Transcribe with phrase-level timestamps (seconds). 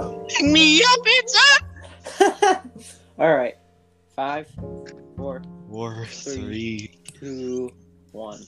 [0.00, 2.62] Me up, pizza.
[3.18, 3.54] All right.
[4.14, 4.46] Five,
[5.16, 6.98] four, War three.
[7.18, 7.70] two,
[8.12, 8.42] one.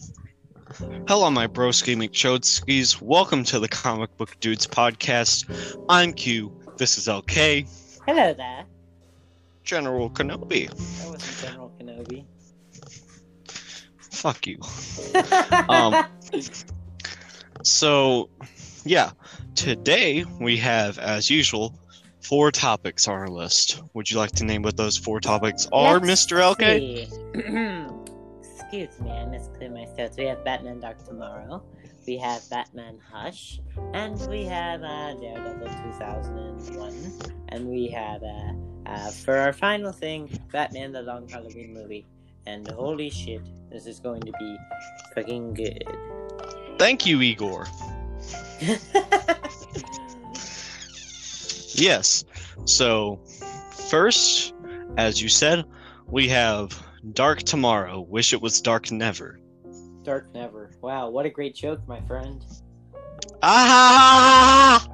[1.06, 3.00] Hello, my broski McChodskis.
[3.00, 5.46] Welcome to the Comic Book Doods podcast.
[5.88, 6.52] I'm Q.
[6.76, 7.66] This is LK.
[8.06, 8.64] Hello there.
[9.64, 10.68] General Kenobi.
[10.68, 12.24] That wasn't General Kenobi.
[14.12, 14.58] Fuck you.
[15.70, 16.04] Um,
[17.62, 18.28] So,
[18.88, 19.10] yeah,
[19.54, 21.74] today we have, as usual,
[22.20, 23.82] four topics on our list.
[23.92, 26.40] Would you like to name what those four topics are, Let's Mr.
[26.56, 27.98] LK?
[28.60, 30.12] Excuse me, I must clear my throat.
[30.16, 31.62] We have Batman Dark Tomorrow.
[32.06, 33.60] We have Batman Hush.
[33.92, 37.12] And we have uh, Daredevil 2001.
[37.48, 38.52] And we have, uh,
[38.86, 42.06] uh, for our final thing, Batman the Long Halloween movie.
[42.46, 44.56] And holy shit, this is going to be
[45.14, 45.84] fucking good.
[46.78, 47.66] Thank you, Igor.
[51.78, 52.24] Yes.
[52.64, 53.20] So,
[53.88, 54.52] first,
[54.96, 55.64] as you said,
[56.06, 58.00] we have Dark Tomorrow.
[58.00, 59.38] Wish it was Dark Never.
[60.02, 60.72] Dark Never.
[60.80, 62.44] Wow, what a great joke, my friend.
[63.42, 64.86] Ah!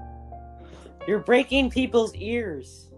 [1.09, 2.91] You're breaking people's ears.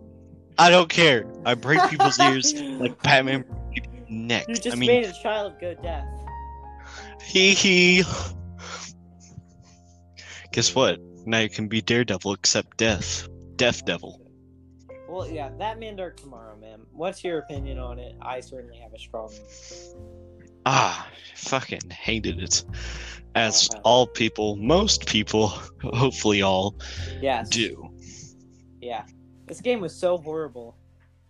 [0.58, 1.26] I don't care.
[1.44, 3.44] I break people's ears like Batman
[4.08, 4.46] neck.
[4.48, 6.06] You just I mean, made a child of go deaf.
[7.22, 8.04] hee hee.
[10.56, 10.98] Guess what?
[11.26, 13.28] Now you can be Daredevil except Death.
[13.56, 14.22] Death Devil.
[15.06, 16.80] Well, yeah, that man Dark Tomorrow, man.
[16.92, 18.16] What's your opinion on it?
[18.22, 19.30] I certainly have a strong.
[20.64, 22.64] Ah, fucking hated it.
[23.34, 23.82] As Uh-huh.
[23.84, 25.48] all people, most people,
[25.82, 26.74] hopefully all,
[27.20, 27.50] Yes.
[27.50, 27.90] do.
[28.80, 29.04] Yeah.
[29.44, 30.74] This game was so horrible.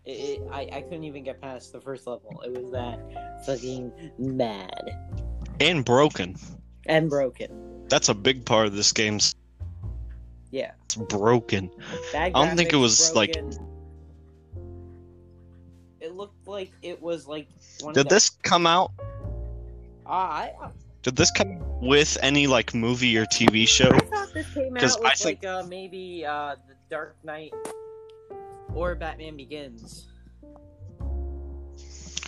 [0.05, 2.41] It, it, I, I couldn't even get past the first level.
[2.47, 4.89] It was that fucking mad
[5.59, 6.37] And broken.
[6.87, 7.73] and broken.
[7.89, 9.35] That's a big part of this game's
[10.51, 10.73] Yeah.
[10.85, 11.71] it's broken.
[12.15, 13.37] I don't think it was, like-
[16.01, 17.49] It looked like it was like
[17.81, 18.93] one Did of the- this come out?
[20.05, 20.53] Ah, I,
[21.03, 23.91] Did this come with any like movie or TV show?
[23.93, 27.53] I thought this came out I with think- like uh, maybe uh, the Dark Knight
[28.75, 30.07] or Batman Begins.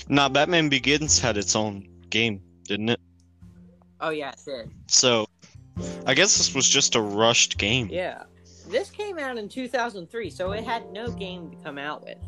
[0.09, 3.01] Nah, Batman Begins had its own game, didn't it?
[4.01, 4.71] Oh yeah, it did.
[4.89, 5.27] So,
[6.07, 7.89] I guess this was just a rushed game.
[7.91, 8.23] Yeah,
[8.69, 12.19] this came out in 2003, so it had no game to come out with.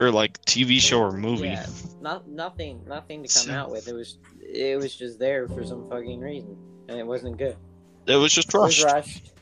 [0.00, 1.48] Or like TV show or movie.
[1.48, 1.66] Yeah,
[2.00, 3.88] not nothing, nothing to come So- out with.
[3.88, 6.56] It was, it was just there for some fucking reason,
[6.88, 7.56] and it wasn't good.
[8.06, 8.80] It was just rushed.
[8.80, 9.14] It was rushed.
[9.16, 9.32] rushed.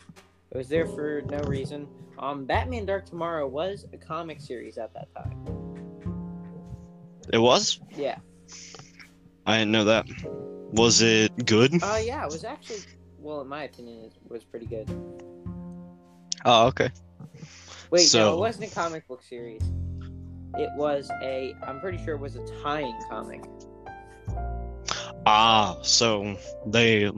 [0.53, 1.87] It was there for no reason.
[2.19, 5.45] Um, Batman Dark Tomorrow was a comic series at that time.
[7.33, 7.81] It was?
[7.95, 8.17] Yeah.
[9.45, 10.07] I didn't know that.
[10.73, 11.73] Was it good?
[11.83, 12.81] Oh yeah, it was actually,
[13.19, 14.89] well, in my opinion, it was pretty good.
[16.45, 16.91] Oh, okay.
[17.91, 19.63] Wait, no, So- it wasn't a comic book series.
[20.59, 21.55] It was a.
[21.67, 23.45] I'm pretty sure it was a tie-in comic.
[25.27, 27.11] Ah, so they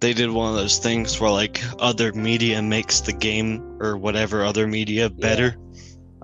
[0.00, 4.44] they did one of those things where like other media makes the game or whatever
[4.44, 5.56] other media better.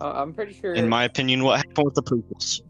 [0.00, 0.74] Uh, I'm pretty sure.
[0.74, 2.60] In my opinion, what happened with the prequels?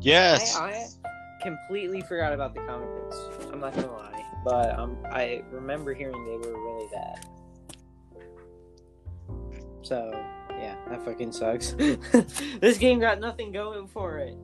[0.00, 0.56] Yes.
[0.56, 0.99] I, I
[1.40, 3.18] completely forgot about the comic books.
[3.52, 7.26] I'm not gonna lie, but um, I remember hearing they were really bad.
[9.82, 10.10] So
[10.50, 11.72] yeah, that fucking sucks.
[12.60, 14.36] this game got nothing going for it.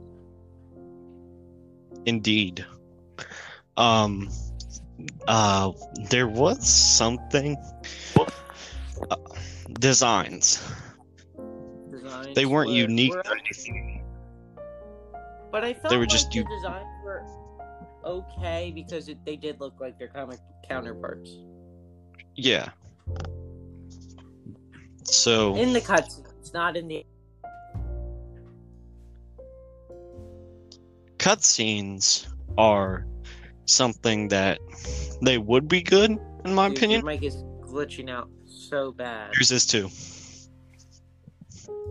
[2.06, 2.64] Indeed.
[3.76, 4.30] Um
[5.28, 5.72] uh
[6.08, 7.56] there was something
[9.10, 9.16] uh,
[9.78, 10.62] designs.
[11.90, 13.95] Designs They weren't were- unique were or anything.
[15.56, 17.24] But I felt They were like just the u- designs were
[18.04, 21.30] okay because it, they did look like their comic counterparts
[22.34, 22.68] Yeah.
[25.04, 27.06] So in the cutscenes, not in the.
[31.16, 32.26] cutscenes
[32.58, 33.06] are
[33.64, 34.58] something that
[35.22, 37.00] they would be good in my Dude, opinion.
[37.00, 39.32] Your mic is glitching out so bad.
[39.36, 39.88] Yours this too.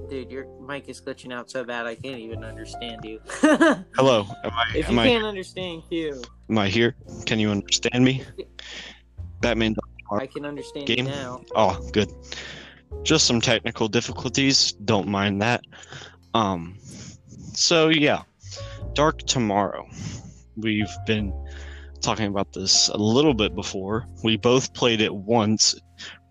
[0.10, 3.20] Dude, your mic is glitching out so bad I can't even understand you.
[3.96, 4.26] Hello.
[4.44, 6.22] Am I if am you I can't understand you.
[6.50, 6.96] am I here?
[7.26, 8.24] Can you understand me?
[9.42, 9.76] Batman
[10.12, 11.06] I can understand Game?
[11.06, 11.42] you now.
[11.56, 12.10] Oh, good.
[13.04, 14.74] Just some technical difficulties.
[14.74, 15.62] Don't mind that.
[16.34, 16.78] Um,
[17.54, 18.24] so yeah,
[18.94, 19.88] Dark Tomorrow.
[20.58, 21.34] We've been
[22.02, 24.08] talking about this a little bit before.
[24.24, 25.76] We both played it once.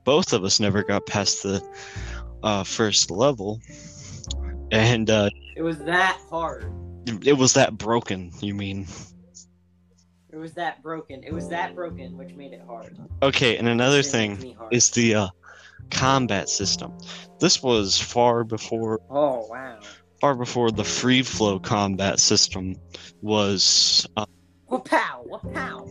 [0.04, 1.62] Both of us never got past the
[2.44, 3.60] uh, first level,
[4.70, 6.70] and uh, It was that hard.
[7.24, 8.30] it was that broken.
[8.40, 8.86] You mean?
[10.30, 11.22] It was that broken.
[11.24, 12.96] It was that broken, which made it hard.
[13.22, 15.28] Okay, and another thing is the uh,
[15.90, 16.92] combat system.
[17.40, 19.78] This was far before Oh wow.
[20.20, 22.76] far before the free flow combat system
[23.22, 24.06] was.
[24.16, 24.26] Uh,
[24.66, 25.22] What pow?
[25.24, 25.86] What pow?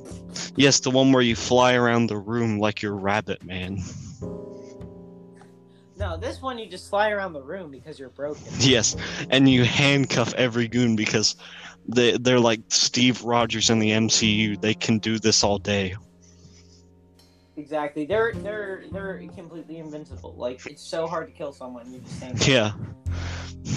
[0.57, 3.77] yes, the one where you fly around the room like you're Rabbit Man.
[6.03, 8.43] No, this one you just fly around the room because you're broken.
[8.59, 8.97] Yes,
[9.29, 11.37] and you handcuff every goon because
[11.87, 14.59] they they're like Steve Rogers in the MCU.
[14.59, 15.95] They can do this all day.
[17.55, 18.05] Exactly.
[18.05, 20.35] They're they're they're completely invincible.
[20.35, 21.93] Like it's so hard to kill someone.
[21.93, 22.47] You just.
[22.49, 22.73] Yeah.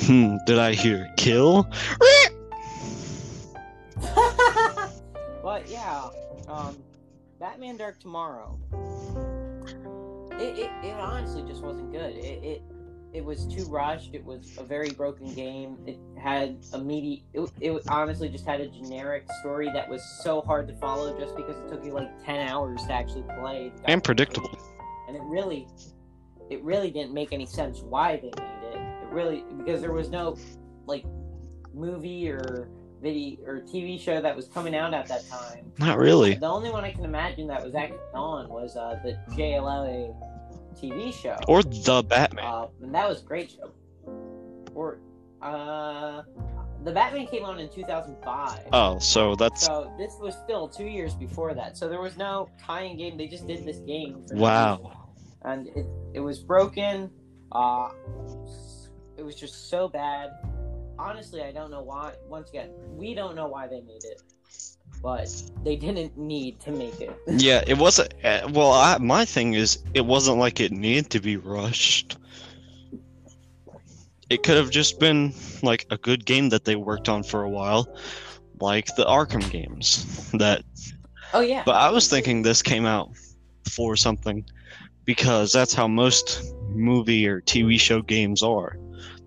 [0.07, 0.39] Hmm.
[0.47, 1.71] Did I hear kill?
[5.45, 6.09] but yeah,
[6.49, 6.77] um,
[7.39, 8.59] Batman Dark Tomorrow.
[10.39, 12.15] It, it, it honestly just wasn't good.
[12.15, 12.63] It, it
[13.13, 14.11] it was too rushed.
[14.13, 15.79] It was a very broken game.
[15.87, 17.25] It had a meaty.
[17.33, 21.35] It, it honestly just had a generic story that was so hard to follow just
[21.35, 23.73] because it took you like ten hours to actually play.
[23.87, 24.51] And predictable.
[25.09, 25.67] and it really
[26.51, 30.11] it really didn't make any sense why they made it it really because there was
[30.11, 30.37] no
[30.87, 31.05] like
[31.75, 32.69] movie or
[33.03, 36.35] video or tv show that was coming out at that time Not really.
[36.35, 40.15] the only one i can imagine that was actually on was uh, the jla
[40.81, 42.45] tv show Or the Batman.
[42.45, 43.73] uh, and that was a great show
[44.75, 44.99] or
[45.43, 46.23] uh
[46.85, 51.15] the batman came on in 2005 Oh, so that's so this was still two years
[51.15, 51.77] before that.
[51.77, 53.17] So there was no tie-in game.
[53.17, 54.23] They just did this game.
[54.29, 55.09] for wow.
[55.43, 57.11] And it it was broken.
[57.51, 57.89] Uh,
[59.17, 60.31] it was just so bad.
[60.99, 62.13] Honestly, I don't know why.
[62.29, 64.23] Once again, we don't know why they made it,
[65.03, 65.31] but
[65.63, 67.11] they didn't need to make it.
[67.29, 68.15] Yeah, it wasn't.
[68.25, 72.17] Uh, well, I, my thing is, it wasn't like it needed to be rushed.
[74.31, 77.51] It could have just been like a good game that they worked on for a
[77.51, 77.97] while,
[78.61, 80.31] like the Arkham games.
[80.33, 80.65] That,
[81.33, 81.63] oh yeah.
[81.65, 83.11] but I was thinking this came out
[83.71, 84.45] for something
[85.05, 88.77] because that's how most movie or TV show games are.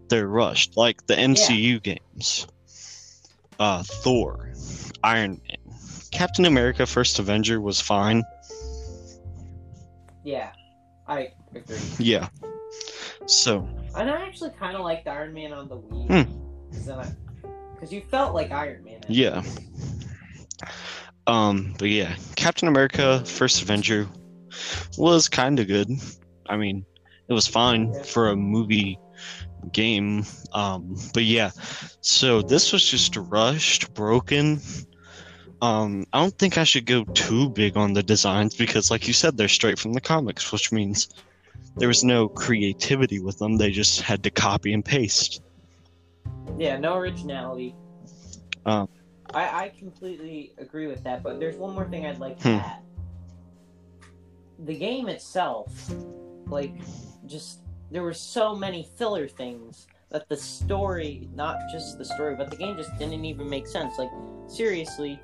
[0.10, 2.48] They're rushed, like the MCU games.
[3.60, 4.52] Uh, Thor,
[5.04, 5.76] Iron Man,
[6.12, 8.24] Captain America: First Avenger was fine.
[10.24, 10.52] Yeah,
[11.08, 11.78] I agree.
[11.98, 12.30] Yeah.
[13.26, 16.26] So And I actually kind of liked Iron Man on the Wii.
[16.26, 17.02] Hmm.
[17.74, 19.02] Because you felt like Iron Man.
[19.08, 19.44] Yeah.
[21.28, 24.08] Um, but yeah, Captain America: First Avenger
[24.98, 25.90] was kind of good.
[26.48, 26.86] I mean,
[27.28, 28.04] it was fine Yeah.
[28.04, 28.98] for a movie
[29.72, 30.26] game.
[30.54, 31.52] Um, but yeah,
[32.02, 34.60] so this was just rushed, broken.
[35.62, 39.14] Um, I don't think I should go too big on the designs because, like you
[39.14, 41.10] said, they're straight from the comics, which means
[41.76, 43.58] there was no creativity with them.
[43.58, 45.42] They just had to copy and paste.
[46.58, 47.76] Yeah, no originality.
[48.66, 48.88] Um.
[49.32, 52.56] I, I completely agree with that, but there's one more thing I'd like to Hmm.
[52.56, 52.82] add.
[54.66, 55.94] The game itself,
[56.48, 56.74] like,
[57.28, 62.50] just there were so many filler things that the story, not just the story, but
[62.50, 63.98] the game just didn't even make sense.
[63.98, 64.10] Like,
[64.48, 65.20] seriously,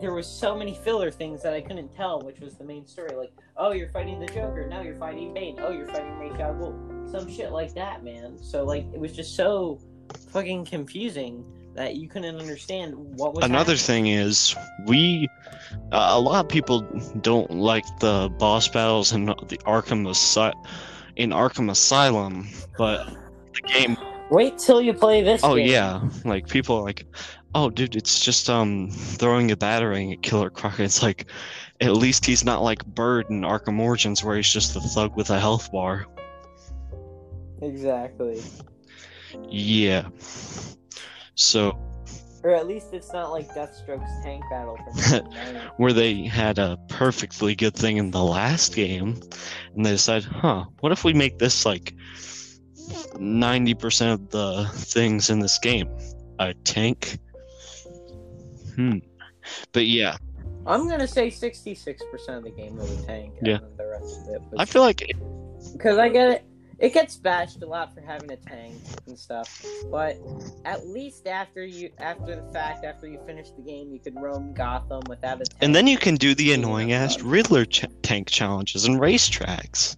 [0.00, 3.14] there was so many filler things that I couldn't tell which was the main story.
[3.16, 6.54] Like, oh, you're fighting the Joker, now you're fighting Bane, oh, you're fighting Ra's al
[6.54, 8.36] Ghul, some shit like that, man.
[8.42, 9.80] So like, it was just so
[10.30, 11.44] fucking confusing
[11.74, 13.78] that you couldn't understand what was Another happening.
[13.78, 14.54] thing is,
[14.86, 15.28] we
[15.92, 16.82] uh, a lot of people
[17.20, 20.56] don't like the boss battles and the Arkham Asy-
[21.16, 23.06] in Arkham Asylum, but
[23.54, 23.96] the game.
[24.30, 25.42] Wait till you play this.
[25.44, 25.68] Oh game.
[25.68, 27.06] yeah, like people are like,
[27.54, 30.80] oh dude, it's just um throwing a battering at Killer Croc.
[30.80, 31.26] It's like,
[31.80, 35.30] at least he's not like Bird in Arkham Origins where he's just a thug with
[35.30, 36.06] a health bar.
[37.62, 38.42] exactly.
[39.48, 40.08] Yeah.
[41.34, 41.78] So
[42.44, 45.24] Or at least it's not like Deathstroke's tank battle from
[45.78, 49.18] where they had a perfectly good thing in the last game,
[49.74, 51.94] and they decided, huh, what if we make this like
[53.14, 55.88] 90% of the things in this game?
[56.38, 57.18] A tank?
[58.74, 58.98] Hmm.
[59.72, 60.18] But yeah,
[60.66, 63.34] I'm gonna say 66% of the game was a tank.
[63.42, 63.58] Yeah.
[63.76, 65.12] The rest of it was I feel like
[65.72, 66.44] because I get it.
[66.78, 68.74] It gets bashed a lot for having a tank
[69.06, 70.16] and stuff, but
[70.64, 74.52] at least after you, after the fact, after you finish the game, you can roam
[74.54, 75.62] Gotham without a tank.
[75.62, 77.20] and then you can do the annoying ass.
[77.20, 79.96] Riddler ch- tank challenges and racetracks.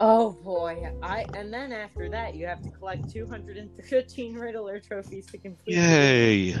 [0.00, 0.92] Oh boy!
[1.02, 5.76] I and then after that, you have to collect 215 Riddler trophies to complete.
[5.76, 6.56] Yay!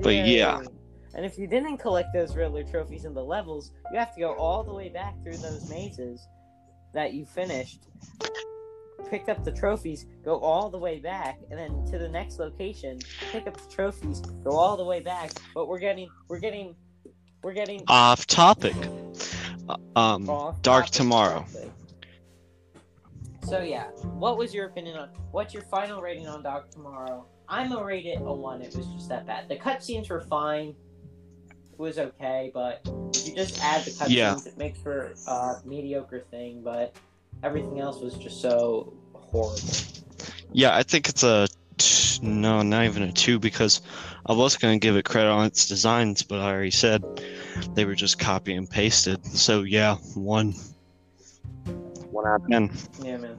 [0.00, 0.36] But Yay.
[0.38, 0.62] yeah.
[1.14, 4.34] And if you didn't collect those Riddler trophies in the levels, you have to go
[4.34, 6.26] all the way back through those mazes
[6.94, 7.88] that you finished
[9.08, 12.98] pick up the trophies, go all the way back, and then to the next location,
[13.32, 15.32] pick up the trophies, go all the way back.
[15.54, 16.74] But we're getting, we're getting,
[17.42, 18.76] we're getting Off topic.
[19.96, 21.46] Um, off Dark topic Tomorrow.
[21.52, 21.70] topic.
[23.44, 25.08] So yeah, what was your opinion on?
[25.30, 27.26] What's your final rating on Dark Tomorrow?
[27.48, 28.60] I'm gonna rate it a one.
[28.60, 29.48] It was just that bad.
[29.48, 30.74] The cutscenes were fine.
[31.78, 32.80] Was okay, but
[33.14, 34.36] if you just add the cutscenes, Yeah.
[34.44, 36.60] it makes for a mediocre thing.
[36.62, 36.96] But
[37.44, 39.60] everything else was just so horrible.
[40.52, 43.80] yeah, I think it's a t- no, not even a two because
[44.26, 47.04] I was gonna give it credit on its designs, but I already said
[47.74, 49.24] they were just copy and pasted.
[49.24, 50.54] So yeah, one.
[52.10, 52.76] One out of ten.
[53.02, 53.38] Yeah, man.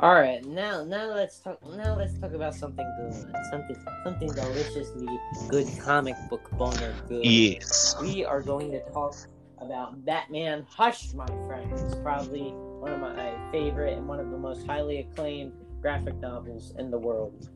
[0.00, 1.62] All right, now now let's talk.
[1.76, 3.12] Now let's talk about something good,
[3.50, 5.06] something something deliciously
[5.48, 7.24] good, comic book boner good.
[7.24, 7.94] Yes.
[8.00, 9.14] We are going to talk
[9.58, 11.94] about Batman Hush, my friends.
[12.02, 16.90] Probably one of my favorite and one of the most highly acclaimed graphic novels in
[16.90, 17.48] the world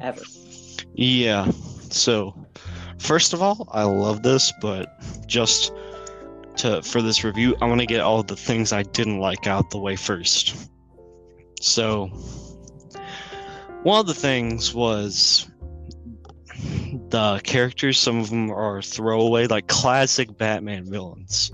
[0.00, 0.20] ever.
[0.92, 1.50] Yeah.
[1.90, 2.34] So,
[2.98, 4.86] first of all, I love this, but
[5.26, 5.72] just
[6.56, 9.70] to for this review, I want to get all the things I didn't like out
[9.70, 10.68] the way first.
[11.60, 12.06] So,
[13.82, 15.48] one of the things was
[17.10, 17.98] the characters.
[17.98, 21.50] Some of them are throwaway, like classic Batman villains,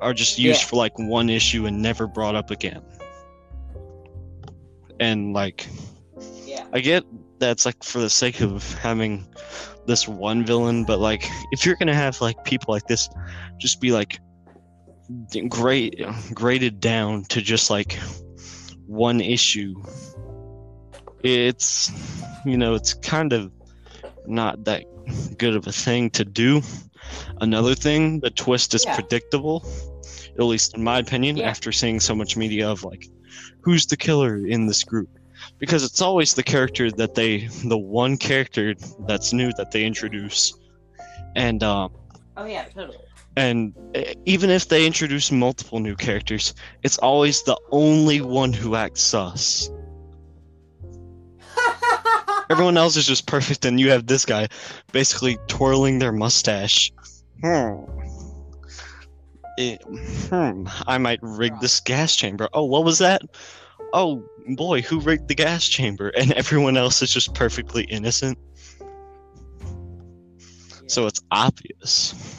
[0.00, 0.66] are just used Yeah.
[0.66, 2.82] for like one issue and never brought up again.
[5.00, 5.66] And like,
[6.44, 6.66] Yeah.
[6.72, 7.04] I get
[7.38, 9.24] that's like for the sake of having
[9.86, 13.08] this one villain, but like if you're gonna have like people like this,
[13.58, 14.18] just be like
[15.48, 16.00] great
[16.34, 17.98] graded down to just like
[18.88, 19.74] one issue.
[21.22, 21.90] It's
[22.44, 23.52] you know it's kind of
[24.26, 24.84] not that
[25.38, 26.62] good of a thing to do.
[27.40, 28.94] Another thing, the twist is Yeah.
[28.94, 29.66] predictable,
[30.38, 31.48] at least in my opinion, Yeah.
[31.48, 33.06] after seeing so much media of like
[33.62, 35.08] who's the killer in this group
[35.58, 38.74] because it's always the character that they the one character
[39.06, 40.52] that's new that they introduce
[41.36, 41.92] and um
[42.36, 42.98] Oh yeah, totally.
[43.38, 48.74] And eh, even if they introduce multiple new characters it's always the only one who
[48.74, 49.70] acts sus.
[52.50, 54.48] Everyone else is just perfect and you have this guy
[54.92, 56.90] basically twirling their mustache.
[57.42, 57.84] Hmm.
[59.56, 60.66] It- hmm.
[60.86, 62.48] i might rig this gas chamber.
[62.52, 63.22] Oh what was that?
[63.92, 64.24] Oh
[64.56, 66.12] boy who rigged the gas chamber?
[66.16, 68.36] And everyone else is just perfectly innocent.
[70.88, 72.37] So it's obvious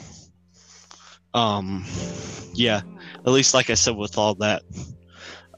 [1.34, 1.84] um
[2.54, 2.80] yeah
[3.14, 4.62] at least like i said with all that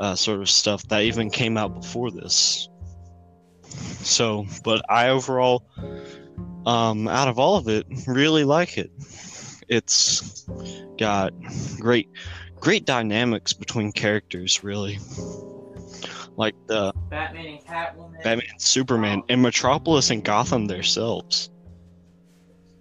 [0.03, 2.69] uh, sort of stuff that even came out before this.
[4.03, 5.65] So but i overall
[6.67, 8.91] um out of all of it really like it.
[9.69, 10.45] It's
[10.99, 11.33] got
[11.79, 12.09] great
[12.61, 14.99] great dynamics between characters really.
[16.37, 18.23] Like the Batman and Catwoman.
[18.25, 21.51] batman and superman and metropolis and gotham themselves.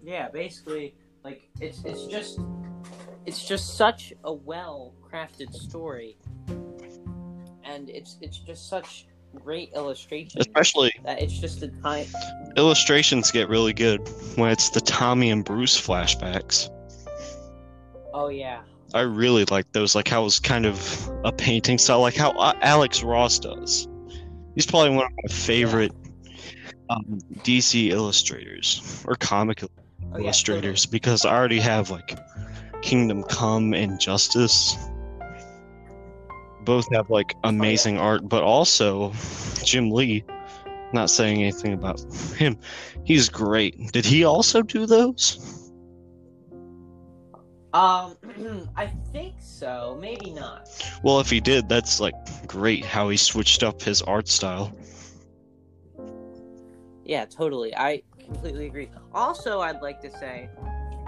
[0.03, 2.39] Yeah, basically, like it's it's just
[3.25, 6.17] it's just such a well crafted story,
[7.63, 9.07] and it's it's just such
[9.45, 12.05] great illustration especially that it's just a time.
[12.57, 14.01] illustrations get really good
[14.35, 16.69] when it's the tommy and bruce flashbacks
[18.13, 18.61] Oh yeah,
[18.93, 22.53] I really like those, like how it's kind of a painting style, like how uh,
[22.61, 23.87] Alex Ross does.
[24.55, 25.93] He's probably one of my favorite
[26.89, 29.63] um, DC illustrators or comic
[30.13, 32.17] oh, yeah, illustrators because I already have like
[32.81, 34.75] Kingdom Come and Justice.
[36.63, 39.13] Both have like amazing art, but also
[39.63, 40.23] Jim Lee.
[40.93, 42.01] Not saying anything about
[42.35, 42.57] him.
[43.05, 43.91] He's great.
[43.93, 45.61] Did he also do those?
[47.73, 48.17] Um,
[48.75, 49.97] I think so.
[49.99, 50.69] Maybe not.
[51.03, 52.15] Well, if he did, that's like
[52.47, 54.75] great how he switched up his art style.
[57.05, 57.75] Yeah, totally.
[57.75, 58.89] I completely agree.
[59.13, 60.49] Also, I'd like to say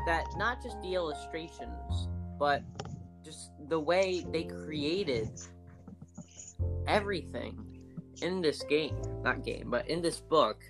[0.06, 2.62] that not just the illustrations, but
[3.24, 5.30] just the way they created
[6.88, 7.58] everything
[8.22, 10.62] in this game, not game, but in this book.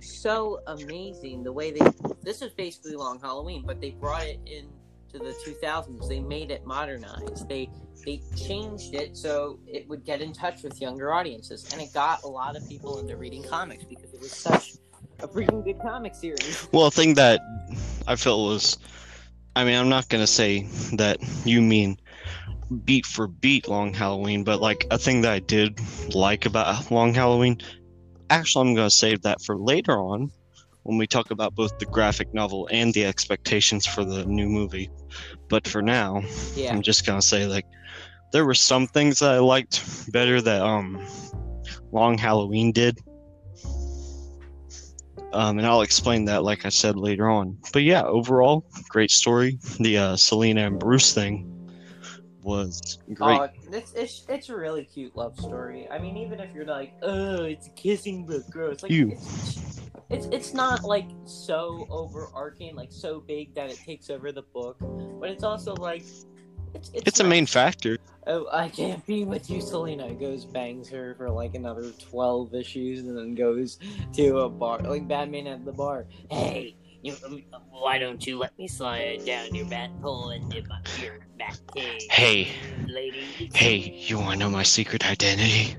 [0.00, 1.86] So amazing the way they.
[2.22, 4.68] This is basically Long Halloween, but they brought it in
[5.12, 6.08] to the 2000s.
[6.08, 7.48] They made it modernized.
[7.48, 7.70] They
[8.06, 12.22] they changed it so it would get in touch with younger audiences, and it got
[12.22, 14.74] a lot of people into reading comics because it was such
[15.18, 16.68] a freaking good comic series.
[16.72, 17.40] Well, a thing that
[18.06, 18.78] I felt was,
[19.56, 20.62] I mean, I'm not gonna say
[20.94, 21.98] that you mean
[22.84, 25.80] beat for beat Long Halloween, but like a thing that I did
[26.14, 27.58] like about Long Halloween.
[28.30, 30.30] Actually, I'm gonna save that for later on
[30.86, 34.88] when we talk about both the graphic novel and the expectations for the new movie.
[35.48, 36.22] But for now,
[36.54, 37.66] Yeah, I'm just gonna say like
[38.32, 41.04] there were some things that I liked better that um
[41.90, 42.98] Long Halloween did.
[45.32, 47.58] Um, and I'll explain that, like I said later on.
[47.72, 49.58] But yeah, overall, great story.
[49.80, 51.52] The uh, Selina and Bruce thing
[52.42, 53.40] was great.
[53.40, 55.88] Oh, it's, it's it's a really cute love story.
[55.90, 58.82] I mean, even if you're like, oh, it's a kissing book, gross.
[58.82, 59.10] Like, You.
[59.10, 64.42] it's, it's it's not like so overarching, like so big that it takes over the
[64.42, 64.76] book,
[65.20, 66.02] but it's also like,
[66.74, 67.98] it's it's, it's a main factor.
[68.28, 70.12] Oh, I can't be with you, Selina.
[70.14, 73.78] Goes bangs her for like another twelve issues, and then goes
[74.14, 76.06] to a bar, like Batman at the bar.
[76.30, 77.12] Hey, you,
[77.70, 82.00] why don't you let me slide down your bat pole into my your bat cave,
[82.10, 82.48] Hey,
[82.88, 83.50] lady?
[83.54, 85.76] hey, you want to know my secret identity?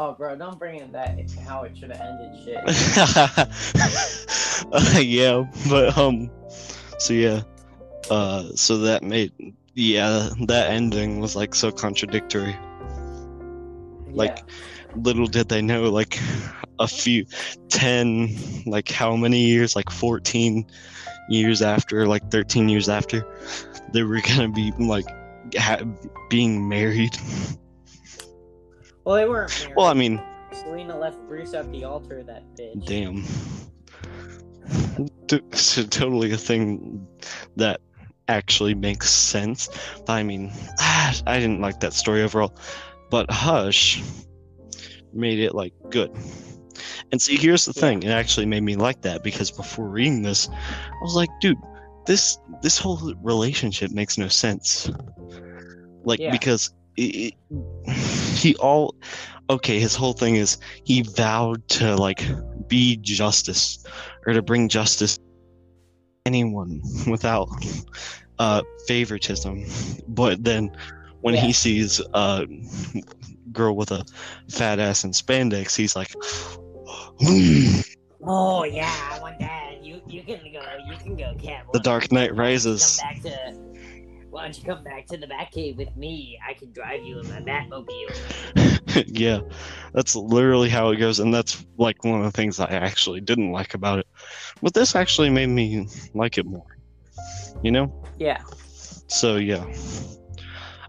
[0.00, 2.56] Oh, bro, don't bring in that It's how it should have ended shit.
[4.72, 6.30] uh, yeah, but um,
[7.00, 7.42] so yeah,
[8.08, 9.32] uh, so that made
[9.74, 12.56] yeah that ending was like so contradictory.
[14.12, 14.38] Like,
[14.94, 16.20] Little did they know, like
[16.78, 17.26] a few,
[17.68, 18.36] ten,
[18.66, 20.64] like how many years, like fourteen
[21.28, 23.26] years after, like thirteen years after,
[23.92, 25.06] they were gonna be like
[25.56, 25.82] ha-
[26.30, 27.18] being married.
[29.08, 29.58] Well, they weren't.
[29.60, 29.74] Married.
[29.74, 30.20] Well, I mean,
[30.52, 32.22] Selina left Bruce at the altar.
[32.22, 32.84] That bitch.
[32.84, 33.24] Damn.
[35.52, 37.06] So totally a thing
[37.56, 37.80] that
[38.28, 39.68] actually makes sense.
[40.06, 42.54] But I mean, I didn't like that story overall.
[43.10, 44.02] But Hush
[45.14, 46.10] made it like good.
[47.10, 48.02] And see, here's the thing.
[48.02, 51.58] It actually made me like that because before reading this, I was like, dude,
[52.06, 54.90] this this whole relationship makes no sense.
[56.04, 56.30] Like Yeah.
[56.30, 58.94] because it, it, he all
[59.50, 59.78] okay.
[59.80, 62.22] His whole thing is he vowed to like
[62.68, 63.84] be justice
[64.26, 65.22] or to bring justice to
[66.26, 67.48] anyone without
[68.38, 69.64] uh favoritism
[70.08, 70.70] but then
[71.22, 71.40] when Yeah.
[71.40, 72.46] he sees a
[73.50, 74.04] girl with a
[74.50, 76.14] fat ass and spandex he's like
[78.26, 79.82] Oh yeah, I want that.
[79.82, 80.60] You you can go.
[80.90, 81.64] You can go, Cat.
[81.72, 83.67] the dark knight rises Come back to.
[84.38, 86.38] Why don't you come back to the Batcave with me?
[86.48, 89.04] I can drive you in my Batmobile.
[89.08, 89.40] yeah
[89.92, 93.52] that's literally how it goes and that's like one of the things i actually didn't
[93.52, 94.06] like about it
[94.62, 96.64] but this actually made me like it more
[97.62, 98.38] you know Yeah.
[99.08, 99.64] So yeah,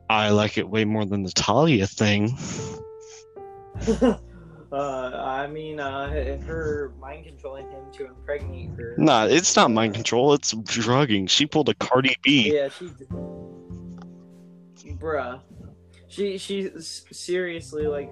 [0.09, 2.37] I like it way more than the Talia thing.
[4.71, 6.09] uh, I mean, uh,
[6.45, 8.95] her mind controlling him to impregnate her.
[8.97, 10.33] Nah, it's not mind control.
[10.33, 11.27] It's drugging.
[11.27, 12.53] She pulled a Cardi B.
[12.55, 12.91] Yeah, she.
[14.99, 15.41] Bruh,
[16.07, 18.11] she she seriously like,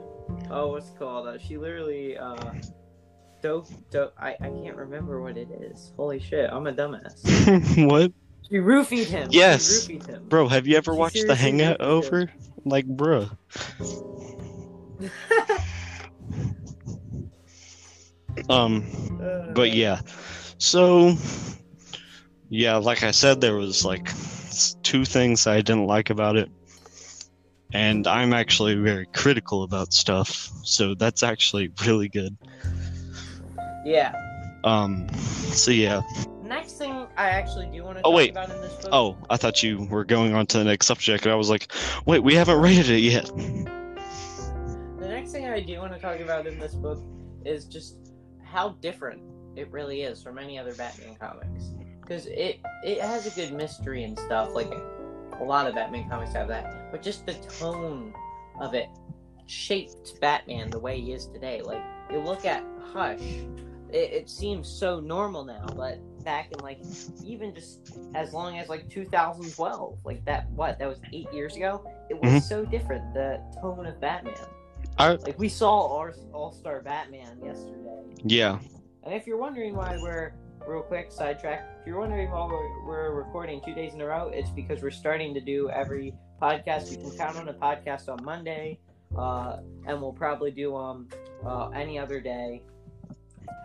[0.49, 1.27] oh, what's it called?
[1.27, 2.53] Uh, she literally uh,
[3.41, 4.13] dope dope.
[4.19, 5.91] I I can't remember what it is.
[5.95, 7.87] Holy shit, I'm a dumbass.
[7.89, 8.11] what,
[8.49, 9.31] She roofied him.
[9.31, 9.87] She Yes.
[9.87, 10.23] roofied him.
[10.29, 10.47] bro?
[10.47, 11.81] Have you ever She watched The Hangout.
[11.81, 12.31] Over?
[12.65, 13.29] Like, bruh.
[18.49, 20.01] Um, but yeah.
[20.57, 21.15] So
[22.49, 24.11] yeah, like I said, there was like
[24.83, 26.49] two things I didn't like about it.
[27.73, 32.37] And I'm actually very critical about stuff, so that's actually really good.
[33.85, 34.13] Yeah.
[34.63, 35.07] Um,
[35.51, 36.01] so yeah.
[36.43, 38.31] Next thing I actually do want to Oh, talk wait.
[38.31, 38.89] about in this book.
[38.93, 41.73] Oh, I thought you were going on to the next subject, and I was like,
[42.05, 43.25] wait, we haven't rated it yet.
[43.25, 47.03] The next thing I do want to talk about in this book
[47.45, 48.06] is just
[48.57, 49.21] how different
[49.55, 51.65] it really is from any other Batman comics.
[52.01, 54.49] Because it it has a good mystery and stuff.
[54.55, 54.71] Like
[55.39, 58.13] a lot of Batman comics have that, but just the tone
[58.59, 58.87] of it
[59.45, 61.61] shaped Batman the way he is today.
[61.61, 63.19] Like you look at Hush,
[63.91, 66.79] it, it seems so normal now, but back in like
[67.23, 71.85] even just as long as like 2012, like that what that was eight years ago.
[72.09, 72.41] It was Mhm.
[72.41, 73.13] so different.
[73.13, 74.33] The tone of Batman.
[74.97, 78.57] I Like we saw our All Star Batman yesterday, yeah.
[79.03, 80.33] and if you're wondering why we're
[80.67, 84.29] real quick sidetrack, if you're wondering why we're, we're recording two days in a row,
[84.29, 86.91] it's because we're starting to do every podcast.
[86.91, 88.79] You can count on a podcast on Monday,
[89.15, 91.07] uh, and we'll probably do um
[91.45, 92.63] uh, any other day.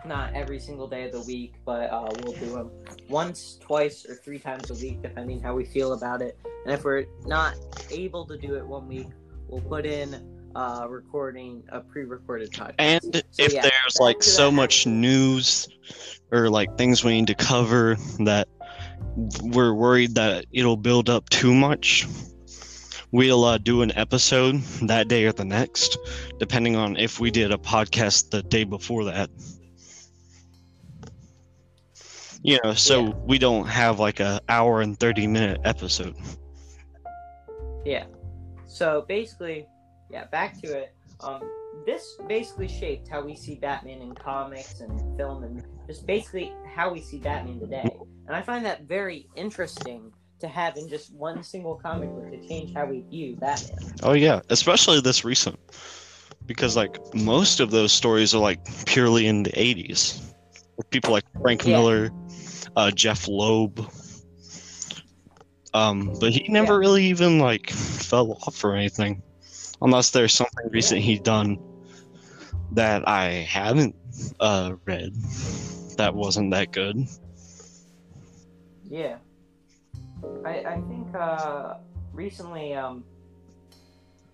[0.05, 2.71] Not every single day of the week, but uh, we'll do them
[3.09, 6.37] once, twice, or three times a week, depending how we feel about it.
[6.65, 7.55] And if we're not
[7.89, 9.07] able to do it one week,
[9.47, 12.75] we'll put in uh, recording a pre-recorded podcast.
[12.79, 15.67] And So, if yeah, there's like so much news
[16.31, 18.47] or like things we need to cover that
[19.43, 22.07] we're worried that it'll build up too much,
[23.11, 25.97] we'll uh, do an episode that day or the next,
[26.39, 29.29] depending on if we did a podcast the day before that.
[32.41, 33.09] You know, so Yeah.
[33.25, 36.15] we don't have like a hour and 30 minute episode.
[37.85, 38.05] Yeah.
[38.65, 39.65] So basically,
[40.13, 40.95] yeah, back to it.
[41.19, 41.41] Um,
[41.85, 46.93] this basically shaped how we see Batman in comics and film, and just basically how
[46.93, 47.89] we see Batman today.
[48.27, 52.47] And I find that very interesting to have in just one single comic book to
[52.47, 53.77] change how we view Batman.
[54.03, 55.59] Oh yeah, especially this recent,
[56.45, 60.21] because like most of those stories are like purely in the '80s.
[60.77, 61.73] With people like Frank Yeah.
[61.73, 62.11] Miller,
[62.75, 63.79] uh, Jeph Loeb.
[65.75, 66.79] Um, but he never Yeah.
[66.79, 69.23] really even like fell off or anything,
[69.83, 71.59] unless there's something recent he done
[72.71, 73.95] that I haven't
[74.39, 75.13] uh, read
[75.97, 77.07] that wasn't that good.
[78.89, 79.17] Yeah.
[80.45, 81.75] I I think uh
[82.13, 83.03] recently um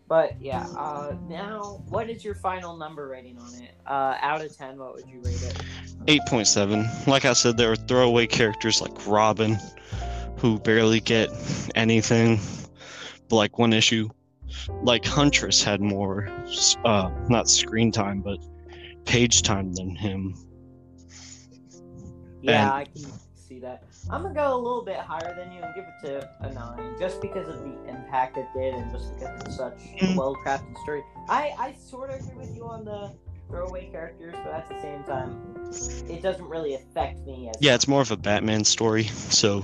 [0.07, 3.71] but yeah, uh now what is your final number rating on it?
[3.85, 5.61] Uh out of 10 what would you rate it?
[6.05, 7.07] 8.7.
[7.07, 9.57] Like I said, there are throwaway characters like Robin,
[10.37, 11.29] who barely get
[11.75, 12.39] anything.
[13.27, 14.09] But like one issue,
[14.83, 16.27] like Huntress had more,
[16.85, 18.39] uh, not screen time, but
[19.05, 20.35] page time than him.
[22.41, 23.83] Yeah, And- I can see that.
[24.09, 26.95] I'm gonna go a little bit higher than you and give it to a nine,
[26.99, 30.15] just because of the impact it did, and just because it's such a Mm.
[30.15, 31.03] well-crafted story.
[31.27, 33.11] I I sort of agree with you on the
[33.49, 35.55] throwaway characters, but at the same time,
[36.09, 39.63] it doesn't really affect me as Yeah, it's more of a Batman story, so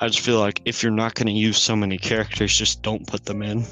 [0.00, 3.06] I just feel like if you're not going to use so many characters, just don't
[3.06, 3.64] put them in.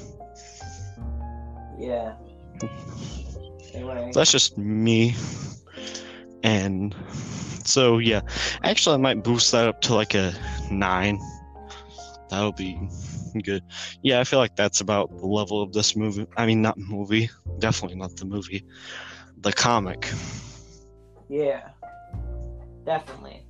[1.79, 2.15] Yeah.
[3.73, 5.15] Anyway, That's just me.
[6.43, 6.95] And
[7.63, 8.21] so yeah,
[8.63, 10.33] actually I might boost that up to like a
[10.71, 11.19] nine.
[12.29, 12.79] That'll be
[13.43, 13.63] good.
[14.01, 16.27] Yeah, I feel like that's about the level of this movie.
[16.37, 17.29] I mean, not movie.
[17.59, 18.65] Definitely not the movie.
[19.41, 20.09] The comic.
[21.29, 21.69] yeah,
[22.85, 23.45] definitely.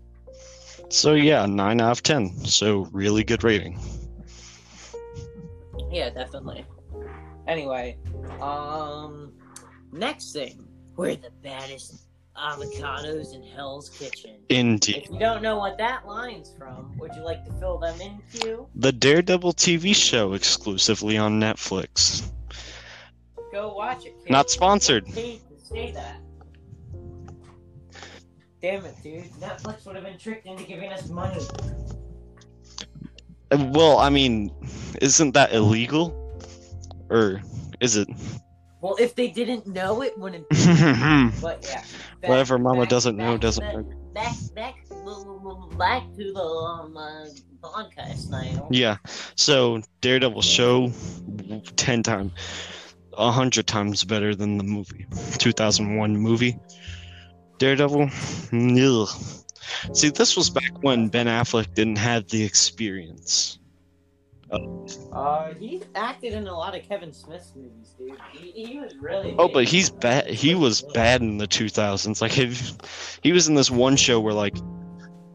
[0.90, 2.36] So yeah, nine out of ten.
[2.46, 3.80] So really good rating.
[5.92, 6.66] Yeah, definitely.
[7.48, 7.98] Anyway,
[8.42, 9.34] um,
[9.92, 14.38] next thing, we're the baddest avocados in Hell's Kitchen.
[14.50, 15.04] Indeed.
[15.06, 18.20] If you don't know what that line's from, would you like to fill them in,
[18.34, 18.68] Q?
[18.76, 22.32] The Daredevil TV show exclusively on Netflix.
[23.52, 24.16] Go watch it.
[24.24, 24.32] Kid.
[24.32, 25.08] Not sponsored.
[25.10, 26.18] Say that.
[28.62, 29.26] Damn it, dude!
[29.42, 31.42] Netflix would have been tricked into giving us money.
[33.52, 34.52] Well, I mean,
[35.02, 36.23] isn't that illegal?
[37.14, 37.42] Or
[37.80, 38.08] is it?
[38.82, 40.46] Well, if they didn't know, it wouldn't.
[41.42, 41.84] But yeah.
[42.22, 44.00] back- Whatever mama back- doesn't know back- doesn't back- know.
[44.14, 44.76] Back, back,
[45.78, 47.26] back to the um uh,
[47.62, 48.68] podcast now.
[48.72, 48.98] Yeah.
[49.36, 50.92] So Daredevil show
[51.78, 52.32] ten times,
[53.14, 55.06] a hundred times better than the movie,
[55.38, 56.58] two thousand one movie.
[57.60, 58.10] Daredevil,
[58.52, 59.10] ugh.
[59.94, 63.60] See, this was back when Ben Affleck didn't have the experience.
[65.12, 68.18] Uh, he acted in a lot of Kevin Smith's movies, dude.
[68.32, 69.36] He, he was really.
[69.38, 69.54] Oh, big.
[69.54, 70.28] but he's bad.
[70.28, 72.22] He was bad in the two thousands.
[72.22, 74.56] Like, if, he was in this one show where like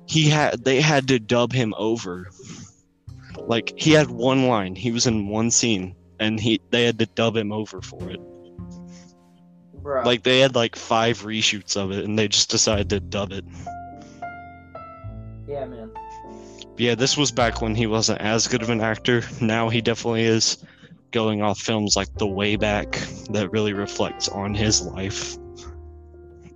[0.07, 2.31] he had they had to dub him over.
[3.39, 4.75] Like he had one line.
[4.75, 8.21] He was in one scene, and he they had to dub him over for it.
[9.75, 10.03] Bro.
[10.05, 13.45] Like they had like five reshoots of it, and they just decided to dub it.
[15.47, 15.91] yeah, man.
[16.79, 19.23] Yeah, this was back when he wasn't as good of an actor.
[19.41, 20.59] Now he definitely is.
[21.11, 22.93] Going off films like The Way Back
[23.31, 25.37] that really reflects on his life,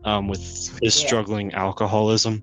[0.04, 0.40] um, with
[0.82, 1.06] his Yeah.
[1.06, 2.42] struggling alcoholism.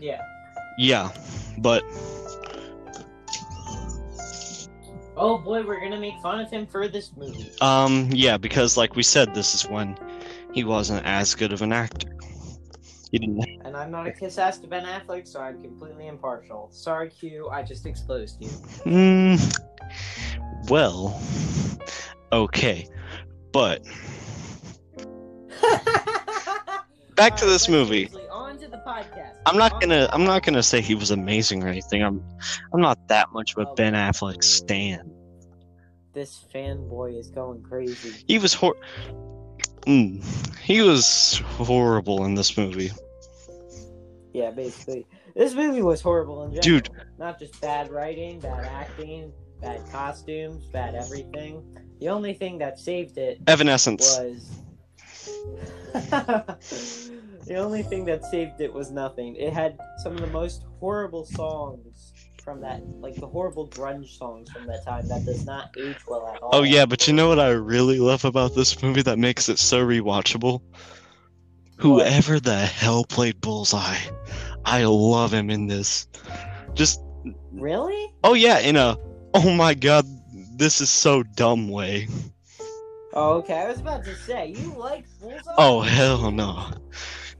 [0.00, 0.20] Yeah.
[0.78, 1.10] Yeah,
[1.58, 1.82] but
[5.16, 7.50] Oh boy, we're gonna make fun of him for this movie.
[7.60, 9.96] um, yeah, because like we said, this is when
[10.52, 12.08] he wasn't as good of an actor.
[13.10, 13.44] He didn't.
[13.74, 16.68] And I'm not a kiss ass to Ben Affleck, so I'm completely impartial.
[16.70, 17.48] Sorry, Q.
[17.48, 18.48] I just exposed you.
[18.84, 19.58] Mm,
[20.68, 21.20] well,
[22.30, 22.86] okay,
[23.50, 23.84] but
[27.16, 28.10] Back to this movie.
[28.30, 29.38] On to the podcast.
[29.44, 30.08] I'm not On gonna.
[30.12, 32.00] I'm not gonna say he was amazing or anything.
[32.04, 32.22] I'm.
[32.72, 35.10] I'm not that much of a Ben Affleck stan.
[36.12, 38.22] This fanboy is going crazy.
[38.28, 38.76] He was hor.
[39.86, 40.24] Mm,
[40.60, 42.90] he was horrible in this movie,
[44.34, 46.80] Yeah, basically, this movie was horrible in general.
[46.80, 46.90] dude.
[47.18, 51.62] Not just bad writing, bad acting, bad costumes, bad everything.
[52.00, 54.18] The only thing that saved it Evanescence.
[54.18, 54.50] was
[55.94, 59.36] the only thing that saved it was nothing.
[59.36, 64.50] It had some of the most horrible songs from that, like the horrible grunge songs
[64.50, 65.06] from that time.
[65.06, 66.50] That does not age well at all.
[66.52, 69.60] Oh yeah, but you know what I really love about this movie that makes it
[69.60, 70.60] so rewatchable?
[71.78, 73.98] Whoever the hell played Bullseye,
[74.64, 76.06] I love him in this.
[76.74, 77.00] Just
[77.52, 78.12] Really?
[78.22, 78.96] Oh yeah, in a
[79.34, 80.04] oh my god,
[80.56, 82.08] this is so dumb way.
[83.16, 83.54] Oh, okay.
[83.54, 85.54] I was about to say you like Bullseye.
[85.56, 86.66] Oh hell no.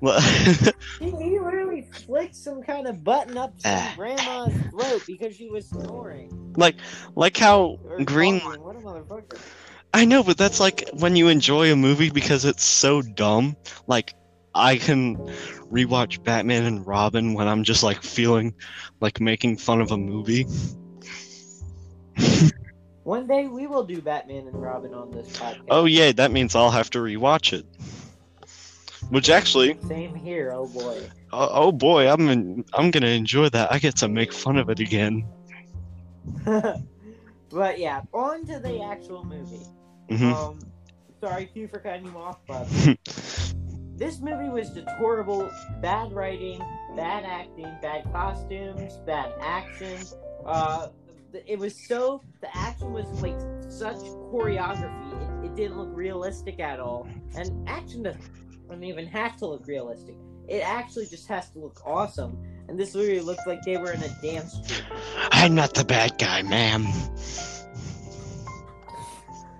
[0.00, 0.20] Well,
[1.00, 3.92] He, he literally flicked some kind of button up some Ah.
[3.96, 6.52] grandma's throat because she was snoring.
[6.56, 6.76] like
[7.16, 8.62] like how Or Green talking.
[8.62, 9.38] What a motherfucker.
[9.92, 13.56] I know, but that's like when you enjoy a movie because it's so dumb.
[13.86, 14.14] Like
[14.54, 15.16] I can
[15.70, 18.54] rewatch Batman and Robin when I'm just like feeling
[19.00, 20.46] like making fun of a movie.
[23.04, 25.64] One day we will do Batman and Robin on this podcast.
[25.70, 27.66] Oh yeah, that means I'll have to rewatch it.
[29.10, 30.52] Which actually, Same here.
[30.52, 31.10] Oh boy.
[31.32, 33.72] oh, oh boy, I'm in, I'm gonna enjoy that.
[33.72, 35.24] I get to make fun of it again.
[36.44, 39.66] but yeah, on to the actual movie.
[40.08, 40.58] hmm Um,
[41.20, 42.66] sorry, Q for cutting you off, but
[43.96, 45.50] this movie was just horrible.
[45.80, 46.58] Bad writing,
[46.96, 49.98] bad acting, bad costumes, bad action.
[50.44, 50.88] Uh,
[51.46, 53.38] it was so the action was like
[53.70, 55.44] such choreography.
[55.44, 60.16] It, it didn't look realistic at all, and action doesn't even have to look realistic.
[60.48, 62.38] It actually just has to look awesome.
[62.68, 64.86] And this movie looked like they were in a dance troupe.
[65.32, 66.86] I'm not the bad guy, ma'am.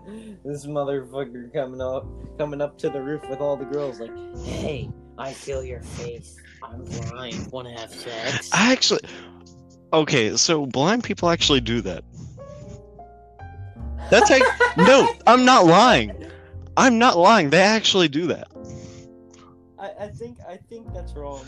[0.45, 2.07] this motherfucker coming up
[2.39, 4.11] coming up to the roof with all the girls like
[4.45, 9.01] hey i feel your face i'm blind want to have sex I actually,
[9.93, 12.05] okay, so blind people actually do that.
[14.11, 14.43] That's like
[14.77, 16.13] no, I'm not lying.
[16.77, 17.51] I'm not lying.
[17.51, 18.49] They actually do that.
[19.79, 21.45] I, I think i think that's wrong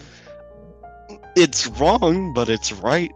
[1.37, 3.13] It's wrong, but it's right.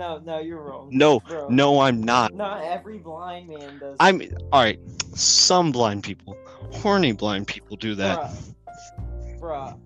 [0.00, 2.32] No no you're wrong No, Bro, no, I'm not.
[2.34, 4.80] not every blind man does I'm all right.
[5.14, 6.36] Some blind people,
[6.72, 8.18] horny blind people, do that.
[9.38, 9.78] Bruh, bruh,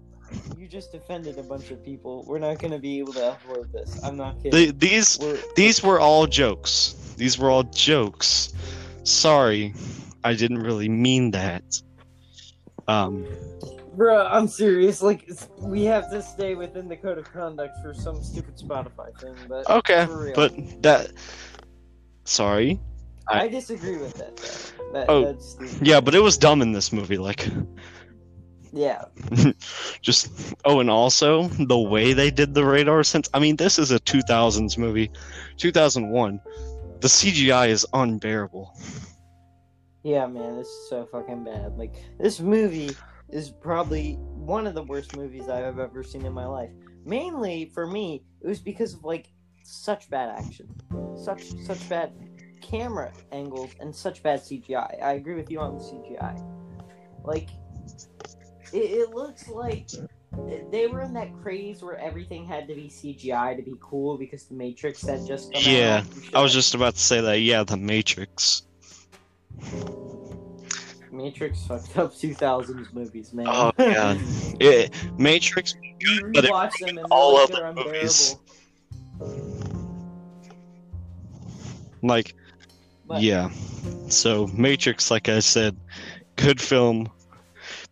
[0.57, 4.03] you just offended a bunch of people we're not gonna be able to upload this
[4.05, 6.95] i'm not kidding The, these We're- these were all jokes.
[7.17, 8.53] These were all jokes.
[9.05, 9.73] Sorry,
[10.25, 11.63] I didn't really mean that.
[12.89, 13.25] Um,
[13.97, 15.03] Bruh, I'm serious.
[15.03, 15.31] Like,
[15.61, 19.69] we have to stay within the code of conduct for some stupid Spotify thing, but
[19.71, 20.53] okay, but
[20.83, 21.13] that.
[22.25, 22.81] Sorry.
[23.29, 24.37] I disagree with that.
[24.37, 24.93] Though.
[24.93, 25.87] That Oh, that's stupid.
[25.87, 27.19] Yeah, but it was dumb in this movie.
[27.19, 27.49] Like,
[28.73, 29.05] yeah.
[30.03, 33.29] just oh, and also the way they did the radar sense.
[33.33, 35.11] I mean, this is a 2000s movie,
[35.59, 36.41] 2001.
[37.01, 38.77] The CGI is unbearable.
[40.03, 41.79] Yeah, man, this is so fucking bad.
[41.79, 42.91] Like, this movie
[43.31, 46.71] is probably one of the worst movies I have ever seen in my life.
[47.05, 49.29] Mainly for me, it was because of like
[49.63, 50.69] such bad action,
[51.17, 52.13] such such bad
[52.61, 55.03] camera angles, and such bad CGI.
[55.03, 56.43] I agree with you on the CGI.
[57.25, 57.49] Like,
[58.73, 59.89] it, it looks like
[60.71, 64.45] they were in that craze where everything had to be CGI to be cool because
[64.45, 66.05] the Matrix had just come Yeah.
[66.35, 67.41] I was just about to say that.
[67.41, 68.63] Yeah, The Matrix.
[71.17, 73.47] Matrix fucked up 2000s movies, man.
[73.49, 74.19] Oh, God.
[74.61, 75.75] It, Matrix.
[76.01, 76.51] you but it
[76.81, 78.37] them and all they're the movies.
[82.03, 82.35] Like,
[83.07, 83.51] But yeah.
[84.09, 85.77] So Matrix, like I said,
[86.37, 87.09] good film,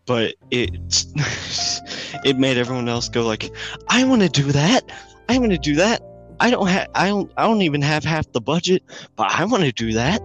[0.06, 1.06] but it
[2.24, 3.50] it made everyone else go like,
[3.88, 4.90] I want to do that.
[5.28, 6.02] I want to do that.
[6.40, 6.88] I don't have.
[6.94, 7.30] I don't.
[7.36, 8.82] I don't even have half the budget,
[9.14, 10.20] but I want to do that.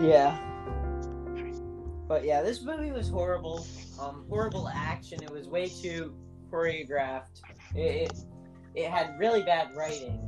[0.00, 0.38] yeah.
[2.10, 3.64] But yeah, this movie was horrible.
[4.00, 5.22] Um, horrible action.
[5.22, 6.12] It was way too
[6.50, 7.40] choreographed.
[7.76, 8.12] It it,
[8.74, 10.18] it had really bad writing,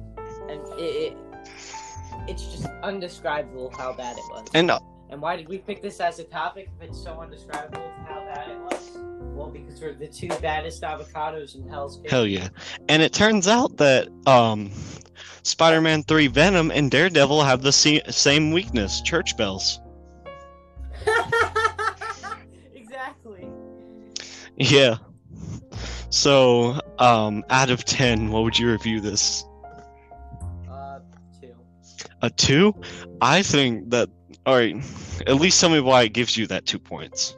[0.49, 1.17] and it, it
[2.29, 4.47] it's just undescribable how bad it was.
[4.55, 4.79] And uh,
[5.11, 8.49] And why did we pick this as a topic if it's so undescribable how bad
[8.49, 8.91] it was?
[9.35, 12.11] Well, because we're the two baddest avocados in Hell's Kitchen.
[12.11, 12.49] hell yeah.
[12.89, 14.71] And it turns out that um,
[15.43, 19.81] Spider-Man Three, Venom, and Daredevil have the se- same weakness: church bells.
[24.71, 24.97] Yeah.
[26.11, 29.45] So, um, out of 10, what would you review this?
[30.71, 31.01] Uh,
[31.41, 31.55] two.
[32.21, 32.75] A 2?
[33.21, 34.09] I think that,
[34.47, 34.77] alright,
[35.27, 37.37] at least tell me why it gives you that 2 points.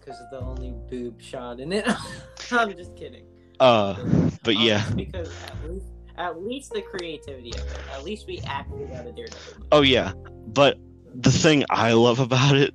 [0.00, 1.86] Because of the only boob shot in it.
[2.50, 3.24] I'm just kidding.
[3.60, 3.94] Uh,
[4.42, 4.90] but Um, yeah.
[4.96, 5.86] because at least,
[6.18, 7.80] at least the creativity of it.
[7.94, 9.66] At least we acted out of Daredevil.
[9.72, 10.12] Oh, yeah.
[10.48, 10.76] But
[11.14, 12.74] the thing I love about it,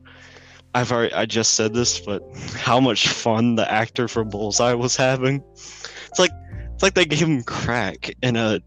[0.76, 4.96] I've already, I just said this, but how much fun the actor for Bullseye was
[4.96, 5.44] having.
[5.54, 6.32] It's like,
[6.74, 8.62] it's like they gave him crack and a,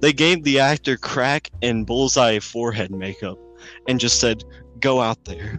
[0.00, 3.38] they gave the actor crack and Bullseye forehead makeup
[3.88, 4.44] and just said,
[4.80, 5.58] go out there.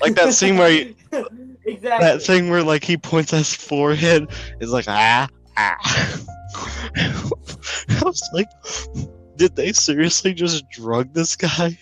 [0.00, 0.96] Like that scene where he,
[1.64, 1.80] exactly.
[1.80, 4.28] that thing where like he points at his forehead
[4.60, 6.20] is like ah ah.
[6.96, 8.48] I was like,
[9.36, 11.78] did they seriously just drug this guy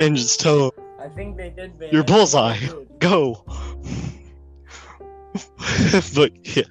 [0.00, 0.75] and just tell him
[1.06, 1.78] I think they did.
[1.78, 1.90] Man.
[1.92, 2.58] Your bullseye.
[2.98, 3.44] go?
[6.14, 6.64] but yeah,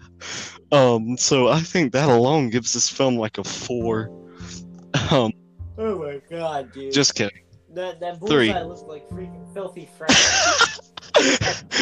[0.74, 4.12] um, so I think that alone gives this film like a four.
[5.10, 5.32] Um,
[5.78, 6.94] Oh my god, dude.
[6.94, 7.44] just kidding.
[7.74, 8.52] that that three.
[8.52, 10.12] bullseye looked like freaking filthy Frank.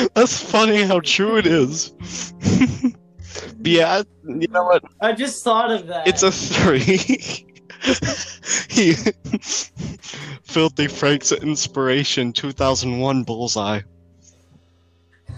[0.14, 1.94] That's funny how true it is.
[3.66, 4.84] Yeah, you know what?
[5.02, 6.06] I just thought of that.
[6.06, 7.48] It's a three.
[8.70, 8.94] He,
[10.44, 13.82] Filthy Frank's inspiration, 2001 Bullseye.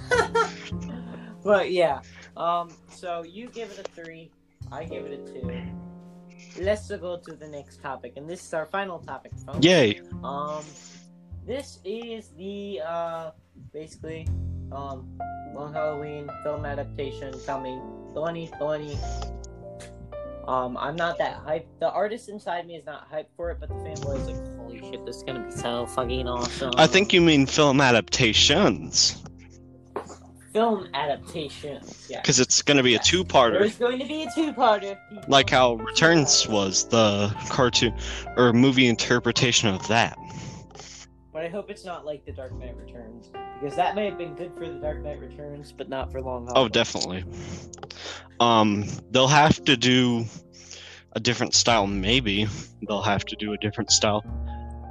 [1.43, 2.01] but yeah.
[2.37, 2.69] Um.
[2.89, 4.31] So you give it a three.
[4.71, 5.51] I give it a two.
[6.59, 9.65] Let's go to the next topic, and this is our final topic, folks.
[9.65, 10.01] Yay!
[10.23, 10.63] Um,
[11.45, 13.31] this is the uh
[13.71, 14.27] basically
[14.71, 15.07] um
[15.53, 17.79] Long Halloween film adaptation coming
[18.13, 18.97] 2020.
[20.47, 21.65] Um, I'm not that hyped.
[21.79, 24.79] The artist inside me is not hyped for it, but the fanboy is like, holy
[24.79, 26.71] shit, this is gonna be so fucking awesome.
[26.77, 29.23] I think you mean film adaptations,
[30.53, 32.21] film adaptations, Yeah.
[32.21, 34.97] because it's going to be a two-parter, There's going to be a two-parter.
[35.27, 37.93] like how Returns was the cartoon
[38.37, 40.17] or movie interpretation of that.
[41.35, 44.35] But I hope it's not like The Dark Knight Returns because that may have been
[44.35, 46.65] good for The Dark Knight Returns, but not for Long Halloween.
[46.65, 47.25] Oh, definitely.
[48.39, 50.23] Um, they'll have to do
[51.11, 51.87] a different style.
[51.87, 52.47] Maybe
[52.87, 54.23] they'll have to do a different style.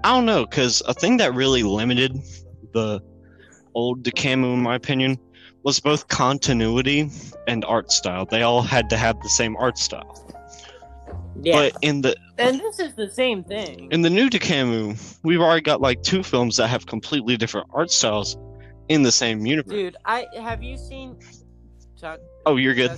[0.04, 2.14] I don't know, because a thing that really limited
[2.74, 3.00] the
[3.74, 5.18] old Decamu, in my opinion,
[5.62, 7.08] was both continuity
[7.48, 8.26] and art style.
[8.26, 10.33] They all had to have the same art style.
[11.42, 11.54] Yeah.
[11.54, 13.88] But in the and this is the same thing.
[13.90, 17.90] in the new Decamu, we've already got like two films that have completely different art
[17.90, 18.36] styles
[18.88, 19.72] in the same universe.
[19.72, 21.18] Dude, I have you seen
[21.98, 22.92] Chuck Oh, you're good.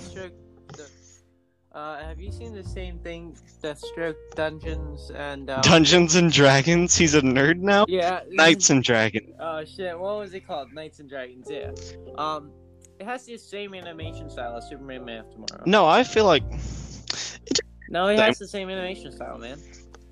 [1.71, 6.95] Uh, have you seen the same thing, Deathstroke Dungeons and um, Dungeons and Dragons.
[6.95, 7.85] He's a nerd now.
[7.87, 9.35] Yeah, Knights and Dragons.
[9.39, 10.73] Oh shit, what was it called?
[10.73, 11.47] Knights and Dragons.
[11.47, 11.71] Yeah.
[12.17, 12.51] Um,
[12.99, 15.63] it has the same animation style as Superman Man of Tomorrow.
[15.67, 16.41] No, I feel like
[17.89, 18.25] No, it Same.
[18.25, 19.59] has the same animation style, man.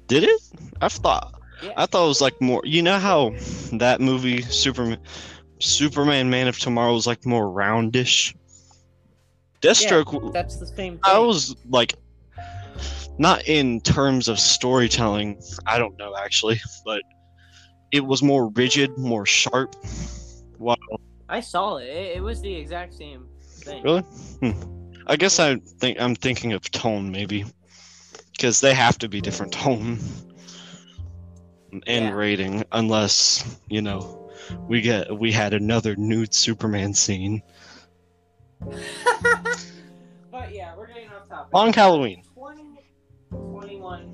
[0.08, 0.42] Did it?
[0.82, 1.34] I thought
[1.64, 1.74] Yeah.
[1.78, 2.62] I thought it was like more.
[2.64, 3.34] You know how
[3.74, 5.00] that movie Superman,
[5.60, 8.36] Superman Man of Tomorrow was like more roundish.
[9.62, 11.02] Deathstroke, w That's the same thing.
[11.04, 11.96] I was like,
[13.18, 15.42] not in terms of storytelling.
[15.66, 17.02] I don't know actually, but
[17.92, 19.76] it was more rigid, more sharp.
[20.60, 20.76] Wow,
[21.30, 21.88] I saw it.
[21.88, 22.18] it.
[22.18, 23.84] It was the exact same thing.
[23.84, 24.02] really?
[24.02, 24.52] Hmm.
[25.08, 27.46] I guess I think I'm thinking of tone maybe,
[28.38, 30.00] because they have to be different tone
[31.88, 32.12] and Yeah.
[32.12, 34.30] rating, unless you know
[34.68, 37.42] we get we had another nude Superman scene.
[40.32, 41.54] but yeah, we're getting off topic.
[41.54, 42.24] Long Halloween.
[42.34, 42.64] 20,
[43.30, 44.12] 21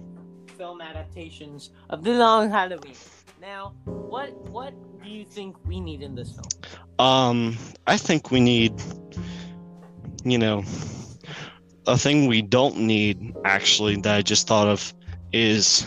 [0.57, 2.95] film adaptations of the Long Halloween.
[3.41, 6.47] Now, what what do you think we need in this film?
[6.99, 7.57] Um,
[7.87, 8.73] I think we need,
[10.23, 10.63] you know,
[11.91, 14.93] a thing we don't need actually that I just thought of
[15.33, 15.85] is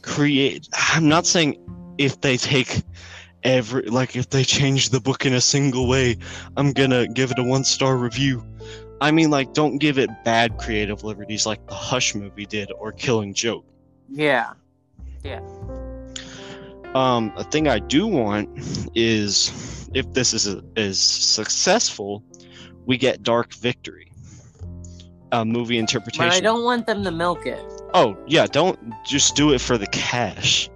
[0.00, 0.68] create.
[0.72, 1.56] I'm not saying
[1.98, 2.82] if they take
[3.42, 6.18] every like if they change the book in a single way,
[6.56, 8.44] I'm gonna give it a one star review.
[9.00, 12.92] I mean, like, don't give it bad creative liberties like the Hush movie did or
[12.92, 13.64] Killing Joke.
[14.08, 14.52] Yeah.
[15.24, 15.40] Yeah.
[16.94, 18.48] Um, a thing I do want
[18.94, 22.22] is if this is is successful,
[22.86, 24.11] we get Dark Victory,
[25.32, 26.28] a movie interpretation.
[26.28, 27.64] But I don't want them to milk it.
[27.94, 30.70] Oh yeah, don't just do it for the cash.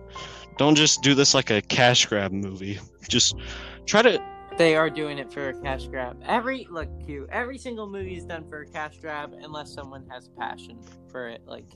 [0.56, 2.80] Don't just do this like a cash grab movie.
[3.08, 3.36] Just
[3.84, 4.22] try to.
[4.56, 6.16] They are doing it for a cash grab.
[6.26, 7.28] Every look, Q.
[7.30, 10.78] Every single movie is done for a cash grab unless someone has passion
[11.10, 11.42] for it.
[11.46, 11.66] Like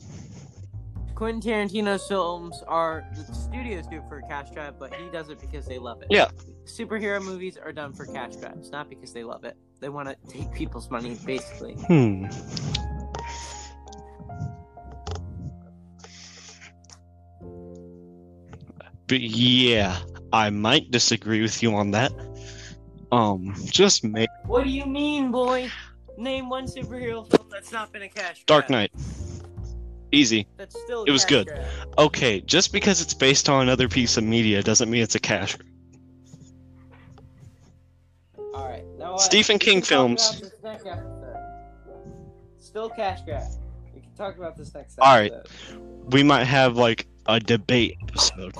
[1.21, 5.29] Quentin Tarantino's films are the studios do it for a cash grab, but he does
[5.29, 6.07] it because they love it.
[6.09, 6.31] Yeah.
[6.65, 9.55] Superhero movies are done for cash grabs, not because they love it.
[9.81, 11.75] They want to take people's money, basically.
[11.75, 12.25] Hmm.
[19.07, 19.99] But yeah,
[20.33, 22.13] I might disagree with you on that.
[23.13, 25.71] Um, just make What do you mean, boy?
[26.17, 28.47] Name one superhero film that's not been a cash grab.
[28.47, 28.91] Dark Knight.
[30.13, 30.47] Easy.
[30.57, 31.05] That's still.
[31.05, 31.47] It was good.
[31.47, 31.65] grab.
[31.99, 35.57] Okay, just because it's based on another piece of media doesn't mean it's a cash.
[35.57, 35.69] grab.
[38.55, 38.85] All right.
[38.99, 39.17] Now?
[39.17, 40.29] Stephen King films.
[40.31, 41.37] about this next episode.
[42.59, 43.43] Still cash grab.
[43.95, 45.33] We can talk about this next All right.
[45.33, 46.13] episode.
[46.13, 48.55] We might have like a debate episode.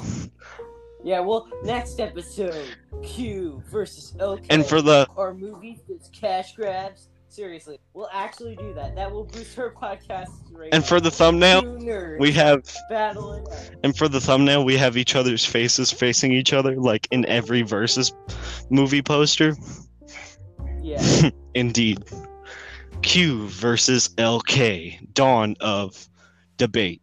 [1.03, 1.21] Yeah.
[1.21, 4.45] Well, next episode, Q versus OK.
[4.51, 8.97] And for the are movies that's cash grabs Seriously, we'll actually do that.
[8.97, 10.75] That will boost our podcast rate.
[10.75, 11.79] And for the thumbnail,
[12.19, 13.47] we have battling.
[13.85, 17.63] and for the thumbnail we have each other's faces facing each other like in every
[17.63, 18.13] versus
[18.69, 19.57] movie poster.
[20.83, 21.31] Yeah.
[21.55, 22.03] Indeed.
[23.03, 25.15] Q versus LK.
[25.15, 26.09] Dawn of
[26.57, 27.01] debate.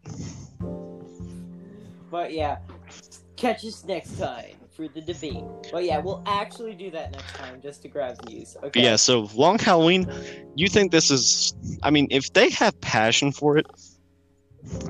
[2.12, 2.58] But yeah,
[3.38, 5.44] catch us next time for the debate.
[5.72, 8.56] But yeah, we'll actually do that next time just to grab views.
[8.64, 8.84] Okay.
[8.84, 10.10] Yeah, so Long Halloween,
[10.56, 11.54] you think this is
[11.84, 13.66] I mean, if they have passion for it,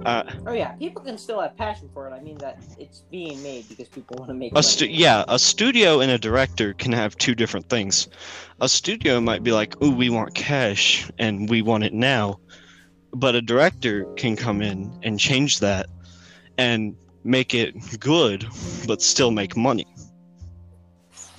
[0.05, 2.11] uh Oh yeah, people can still have passion for it.
[2.11, 4.51] I mean that it's being made because people want to make.
[4.55, 8.09] a stu- yeah, a studio and a director can have two different things.
[8.59, 12.39] A studio might be like, "Ooh, we want cash and we want it now."
[13.13, 15.85] But a director can come in and change that
[16.57, 18.45] and make it good
[18.85, 19.85] but still make money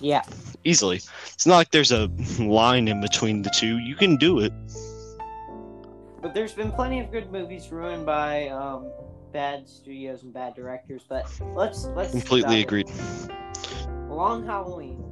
[0.00, 0.22] Yeah.
[0.64, 0.96] easily.
[1.32, 3.78] It's not like there's a line in between the two.
[3.78, 4.52] You can do it.
[6.20, 8.90] But there's been plenty of good movies ruined by um,
[9.32, 11.04] bad studios and bad directors.
[11.08, 12.90] But let's let's Completely agreed.
[14.08, 15.07] Long Halloween.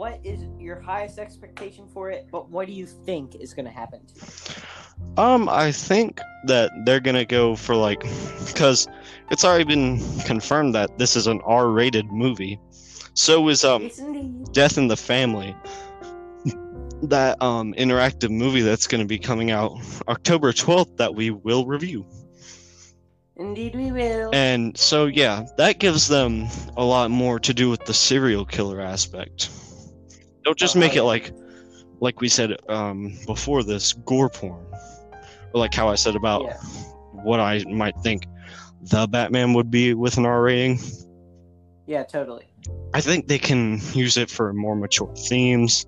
[0.00, 2.26] What is your highest expectation for it?
[2.32, 4.00] But what do you think is going to happen?
[4.06, 5.18] To it?
[5.18, 8.00] Um, I think that they're gonna go for like,
[8.46, 8.88] because
[9.30, 12.58] it's already been confirmed that this is an R-rated movie.
[13.12, 13.90] So is um
[14.52, 15.54] Death in the Family.
[17.02, 19.76] That um interactive movie that's gonna be coming out
[20.08, 22.06] October twelfth that we will review.
[23.36, 24.30] Indeed, we will.
[24.32, 26.46] And so yeah, that gives them
[26.78, 29.50] a lot more to do with the serial killer aspect.
[30.44, 31.32] Don't just Oh, make it like
[32.00, 34.64] like we said um before this gore porn.
[35.52, 36.56] Or like how I said about Yeah.
[37.12, 38.26] what I might think
[38.82, 40.78] the Batman would be with an R rating.
[41.86, 42.46] Yeah, totally.
[42.94, 45.86] I think they can use it for more mature themes.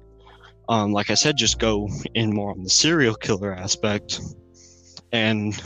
[0.69, 4.21] Um, like I said, just go in more on the serial killer aspect,
[5.13, 5.61] and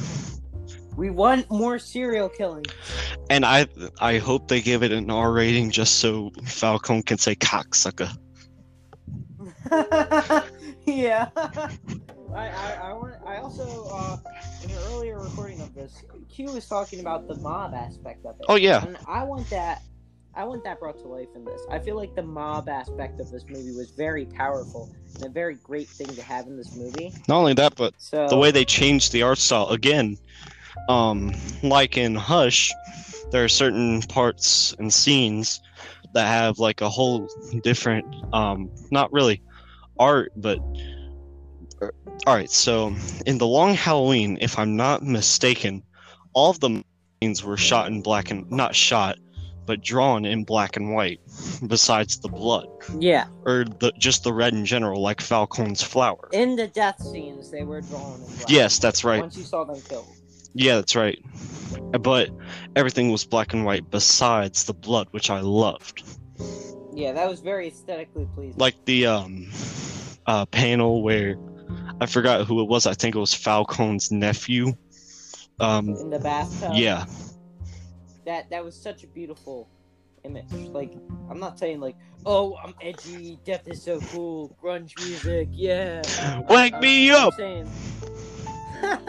[0.97, 2.65] We want more serial killing.
[3.31, 3.67] and I
[4.01, 8.11] I hope they give it an R rating just so Falcone can say cocksucker.
[10.87, 11.29] yeah.
[12.35, 13.15] I, I, I want.
[13.25, 14.17] I also uh,
[14.63, 18.47] in an earlier recording of this, Q was talking about the mob aspect of it.
[18.49, 19.83] Oh yeah, And I want that.
[20.35, 21.63] I want that brought to life in this.
[21.71, 25.55] I feel like the mob aspect of this movie was very powerful and a very
[25.55, 27.15] great thing to have in this movie.
[27.27, 30.19] not only that, but So the way they changed the art style again,
[30.91, 32.71] um, like in Hush,
[33.31, 35.61] there are certain parts and scenes
[36.13, 37.29] that have like a whole
[37.63, 38.05] different,
[38.35, 39.43] um, not really
[39.99, 40.59] art, but
[41.83, 41.93] er,
[42.27, 42.51] all right.
[42.51, 42.95] So
[43.27, 45.83] in the Long Halloween, if I'm not mistaken,
[46.33, 46.85] all of the
[47.23, 49.19] scenes were shot in black and not shot,
[49.67, 51.21] but drawn in black and white,
[51.67, 52.69] besides the blood
[52.99, 56.29] yeah, or the just the red in general, like Falcone's flower.
[56.33, 58.21] in the death scenes they were drawn.
[58.21, 58.49] In black.
[58.49, 59.21] Yes, that's right.
[59.21, 60.07] Once you saw them killed.
[60.55, 61.23] Yeah, that's right.
[62.01, 62.31] But
[62.77, 66.03] everything was black and white besides the blood, which I loved.
[66.97, 68.59] Yeah, that was very aesthetically pleasing.
[68.59, 69.47] Like the um
[70.27, 71.37] uh panel where
[72.01, 72.87] I forgot who it was.
[72.87, 74.73] I think it was Falcone's nephew.
[75.61, 76.73] Um in the bathtub.
[76.75, 77.05] yeah.
[78.25, 79.69] that that was such a beautiful
[80.25, 80.51] image.
[80.53, 80.95] Like
[81.31, 86.01] I'm not saying like, oh, I'm edgy, death is so cool, grunge music, yeah.
[86.49, 87.35] Wake me I'm up.
[87.35, 87.71] saying-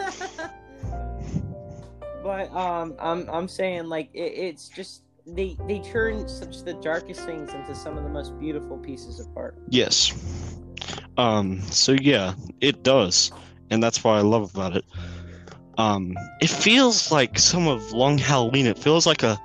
[2.22, 5.02] but um, I'm I'm saying like it, it's just
[5.34, 9.26] they they turn such the darkest things into some of the most beautiful pieces of
[9.36, 9.56] art.
[9.68, 10.12] Yes.
[11.16, 13.30] Um so yeah, it does.
[13.70, 14.84] And that's what I love about it.
[15.76, 18.66] Um it feels like some of Long Halloween.
[18.66, 19.38] It feels like a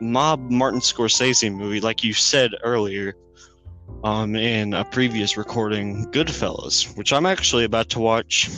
[0.00, 3.14] mob Martin Scorsese movie, like you said earlier,
[4.04, 8.50] um, in a previous recording, Goodfellas, which I'm actually about to watch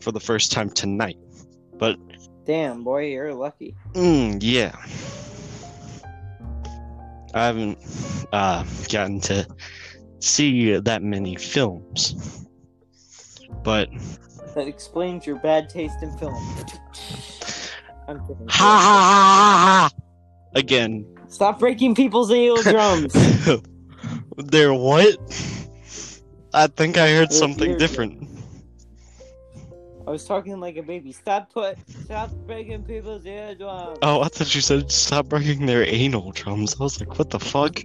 [0.00, 1.16] for the first time tonight.
[1.78, 1.96] But
[2.44, 3.74] Damn, boy, you're lucky.
[3.94, 4.74] mm, yeah,
[7.34, 7.78] I haven't
[8.32, 9.46] uh, gotten to
[10.20, 12.46] see that many films,
[13.62, 13.88] but
[14.54, 16.34] That explains your bad taste in film.
[18.08, 18.46] I'm kidding.
[18.48, 19.90] ha ha ha ha ha
[20.54, 21.06] again.
[21.28, 23.12] Stop breaking people's eardrums.
[24.36, 25.16] They're what?
[26.52, 28.28] I think I heard something different.
[30.06, 31.12] I was talking like a baby.
[31.12, 31.78] Stop put.
[32.04, 33.98] Stop breaking people's eardrums.
[34.02, 36.76] Oh, I thought you said stop breaking their anal drums.
[36.78, 37.80] I was like, what the fuck?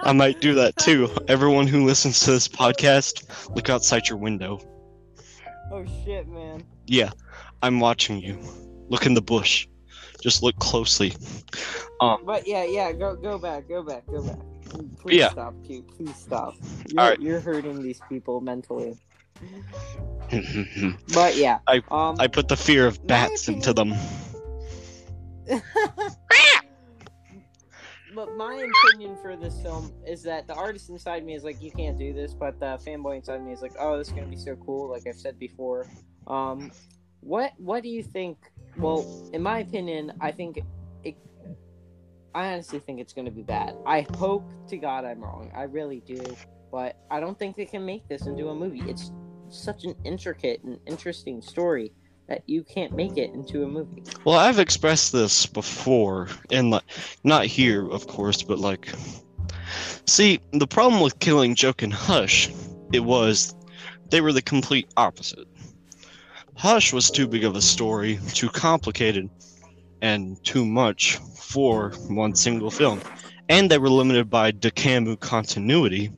[0.00, 1.10] I might do that too.
[1.28, 4.58] Everyone who listens to this podcast, look outside your window.
[5.72, 6.62] oh shit, man.
[6.86, 7.10] Yeah,
[7.62, 8.38] I'm watching you.
[8.88, 9.66] Look in the bush.
[10.22, 11.12] Just look closely.
[12.00, 12.92] Um, but yeah, yeah.
[12.92, 13.68] Go, go back.
[13.68, 14.06] Go back.
[14.06, 14.38] Go back.
[15.00, 15.30] Please Yeah.
[15.30, 15.82] stop, Q.
[15.82, 16.54] Please stop.
[16.88, 17.20] You're, Alright.
[17.20, 18.96] you're hurting these people mentally.
[20.30, 21.58] I But yeah.
[21.66, 23.94] I- um, put the fear of bats into them.
[28.14, 31.70] but my opinion for this film is that the artist inside me is like, you
[31.70, 34.36] can't do this, but the fanboy inside me is like, oh, this is gonna be
[34.36, 34.90] so cool.
[34.90, 35.86] Like I've said before.
[36.26, 36.70] Um,
[37.20, 38.38] what what do you think?
[38.76, 40.60] Well, in my opinion, I think
[41.04, 41.16] it.
[42.34, 43.74] I honestly think it's gonna be bad.
[43.86, 45.50] I hope to God I'm wrong.
[45.54, 46.20] I really do,
[46.70, 48.82] but I don't think they can make this into a movie.
[48.86, 49.10] It's
[49.50, 51.92] such an intricate and interesting story
[52.28, 54.02] that you can't make it into a movie.
[54.24, 56.84] Well, I've expressed this before, and like,
[57.24, 58.88] not here, of course, but like,
[60.06, 62.50] see, the problem with killing Joke and Hush,
[62.92, 63.54] it was
[64.10, 65.48] they were the complete opposite.
[66.54, 69.30] Hush was too big of a story, too complicated,
[70.02, 73.00] and too much for one single film,
[73.48, 76.10] and they were limited by Decamu continuity,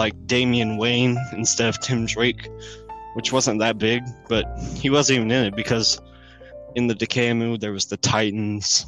[0.00, 2.48] like Damian Wayne instead of Tim Drake,
[3.12, 6.00] which wasn't that big, but he wasn't even in it because
[6.74, 8.86] in the Decamu there was the Titans,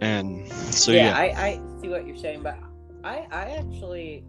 [0.00, 2.56] and so yeah, yeah, I, I see what you're saying, but
[3.02, 4.22] I, I actually,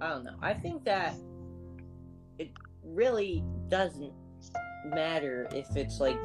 [0.00, 0.36] I don't know.
[0.40, 1.14] I think that
[2.38, 2.50] it
[2.82, 4.14] really doesn't
[4.86, 6.18] matter if it's like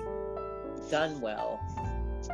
[0.90, 1.60] done well.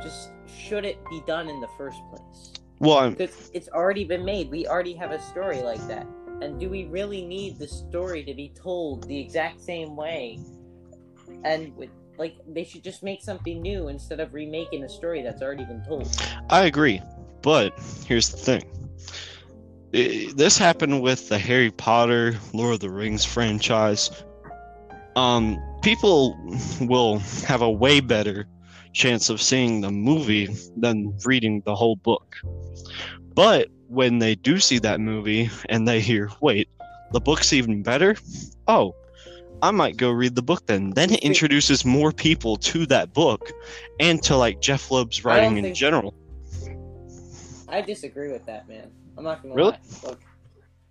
[0.00, 2.52] Just should it be done in the first place?
[2.80, 4.50] well, I'm, it's already been made.
[4.50, 6.06] We already have a story like that.
[6.40, 10.38] And do we really need the story to be told the exact same way?
[11.44, 15.42] And with like they should just make something new instead of remaking a story that's
[15.42, 16.08] already been told.
[16.50, 17.00] I agree,
[17.42, 17.72] but
[18.06, 18.62] here's the thing.
[19.94, 24.10] I- this happened with the Harry Potter, Lord of the Rings franchise.
[25.16, 26.38] Um, people
[26.80, 28.46] will have a way better
[28.92, 32.36] chance of seeing the movie than reading the whole book.
[33.34, 36.68] But when they do see that movie and they hear, wait,
[37.12, 38.16] the book's even better?
[38.68, 38.94] Oh,
[39.62, 40.90] I might go read the book then.
[40.90, 43.50] Then it introduces more people to that book
[43.98, 46.14] and to like Jeph Loeb's writing in general.
[47.68, 48.90] I disagree with that, man.
[49.18, 49.72] I'm not gonna Really?
[49.72, 49.78] lie.
[50.04, 50.20] Look,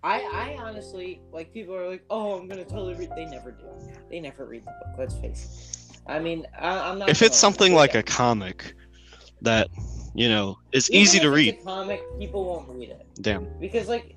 [0.02, 3.10] I I honestly like people are like, oh, I'm gonna totally read.
[3.16, 3.64] They never do.
[4.10, 4.94] They never read the book.
[4.98, 6.10] Let's face it.
[6.10, 7.08] I mean, I, I'm not.
[7.08, 7.48] if it's lie.
[7.48, 8.00] something like Yeah.
[8.00, 8.74] a comic
[9.42, 9.68] that
[10.14, 14.16] you know it's Even easy to read comic, people won't read it damn because like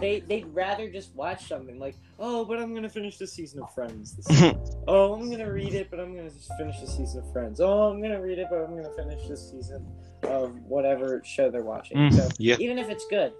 [0.00, 3.74] they they'd rather just watch something like, oh, but I'm gonna finish the season of
[3.74, 4.14] Friends.
[4.14, 4.54] This
[4.88, 7.60] oh, I'm gonna read it, but I'm gonna just finish the season of Friends.
[7.60, 9.86] Oh, I'm gonna read it, but I'm gonna finish this season
[10.22, 11.96] of whatever show they're watching.
[11.98, 13.32] Mm, so yeah even if it's good.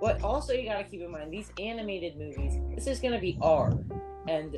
[0.00, 2.54] But also you gotta keep in mind these animated movies.
[2.74, 3.72] This is gonna be R,
[4.28, 4.56] and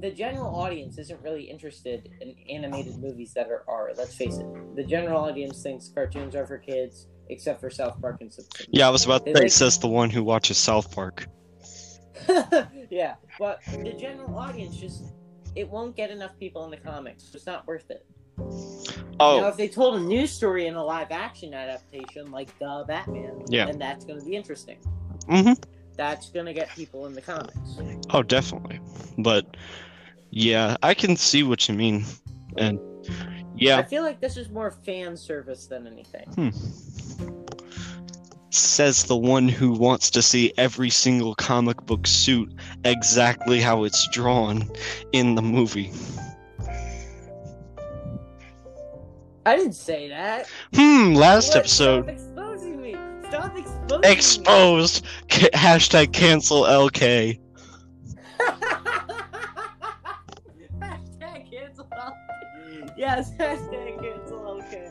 [0.00, 3.90] the general audience isn't really interested in animated movies that are R.
[3.96, 4.46] Let's face it.
[4.76, 8.68] The general audience thinks cartoons are for kids, except for South Park and Simpsons.
[8.70, 11.26] yeah i was about to say like- says the one who watches south park
[12.90, 15.04] yeah, but the general audience just
[15.54, 17.30] it won't get enough people in the comics.
[17.34, 18.06] It's not worth it.
[19.20, 22.84] oh Now, if they told a news story in a live action adaptation like the
[22.88, 23.66] Batman, Yeah.
[23.66, 24.78] then that's going to be interesting.
[25.28, 25.52] hmm
[25.96, 27.56] That's going to get people in the comics.
[28.10, 28.80] oh definitely
[29.18, 29.56] but
[30.30, 32.04] yeah i can see what you mean
[32.58, 32.78] and
[33.58, 36.26] yeah, I feel like this is more fan service than anything.
[36.34, 36.50] Hmm.
[38.50, 42.52] says the one who wants to see every single comic book suit
[42.84, 44.68] exactly how it's drawn
[45.12, 45.90] in the movie
[49.46, 50.48] I didn't say that.
[50.74, 51.56] hmm last What?
[51.58, 52.18] episode
[53.28, 53.88] Stop exposing me.
[53.88, 57.40] Stop exposed Ca- hashtag cancel lk me.
[60.80, 61.84] hashtag cancel.
[61.86, 62.88] LK.
[62.96, 64.60] Yes, hashtag cancel.
[64.64, 64.90] Okay.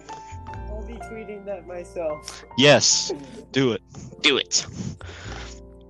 [0.69, 2.43] I'll be tweeting that myself.
[2.57, 3.11] yes
[3.51, 3.81] do it
[4.21, 4.65] do it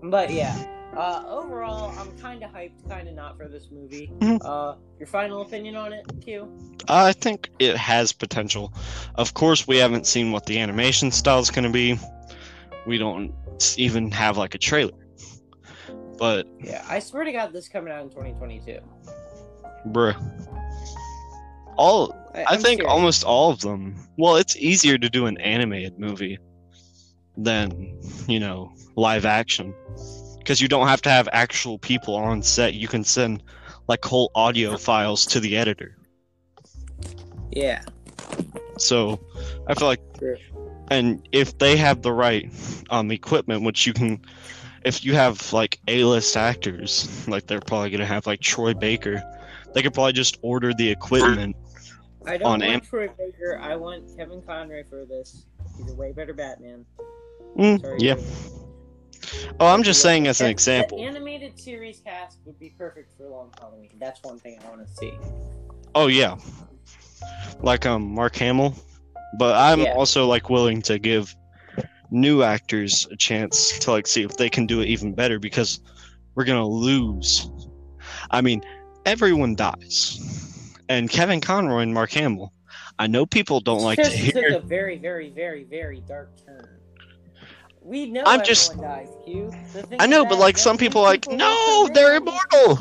[0.03, 0.55] But yeah,
[0.95, 4.11] uh, overall, I'm kind of hyped, kind of not for this movie.
[4.19, 4.39] Mhm.
[4.45, 6.47] Uh, your final opinion on it, Q?
[6.87, 8.71] I think it has potential.
[9.15, 11.99] Of course, we haven't seen what the animation style is going to be.
[12.85, 13.33] We don't
[13.77, 14.91] even have like a trailer.
[16.17, 18.79] But, Yeah, I swear to God, this coming out in 2022.
[19.91, 20.15] bruh.
[21.77, 22.91] All I I'm think serious.
[22.91, 23.95] almost all of them.
[24.17, 26.39] Well, it's easier to do an animated movie
[27.37, 29.73] than, you know, live action.
[30.37, 32.75] Because you don't have to have actual people on set.
[32.75, 33.43] You can send
[33.89, 35.97] like whole audio files to the editor.
[37.51, 37.83] Yeah.
[38.77, 39.19] So
[39.67, 40.37] I feel like, True.
[40.89, 42.51] And if they have the right
[42.89, 44.21] um equipment, which you can,
[44.83, 49.23] if you have like A-list actors, like they're probably gonna have like Troy Baker,
[49.73, 51.55] they could probably just order the equipment.
[52.27, 53.59] I don't On want Am- Troy Baker.
[53.61, 55.45] I want Kevin Conroy for this.
[55.77, 56.85] He's a way better Batman.
[57.57, 57.97] Mm, Sorry.
[57.99, 58.15] yeah,
[59.59, 60.99] Oh, I'm just saying as an example.
[61.03, 63.89] Animated series cast would be perfect for Long Halloween.
[63.99, 65.13] That's one thing I want to see.
[65.93, 66.37] Oh yeah,
[67.61, 68.75] like um Mark Hamill,
[69.37, 69.93] but I'm Yeah.
[69.93, 71.35] also like willing to give
[72.11, 75.79] new actors a chance to like see if they can do it even better because
[76.35, 77.49] we're gonna lose.
[78.31, 78.61] I mean,
[79.05, 80.19] everyone dies,
[80.89, 82.51] and Kevin Conroy and Mark Hamill.
[82.97, 84.55] I know people don't like to Just took hear.
[84.57, 86.69] a very, very, very, very dark turn.
[87.81, 89.51] We know I'm everyone just- dies, Q.
[89.99, 92.79] I know, but, like, some young people like, "No, they're immortal."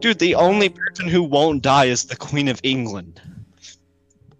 [0.00, 3.22] Dude, the only person who won't die is the Queen of England.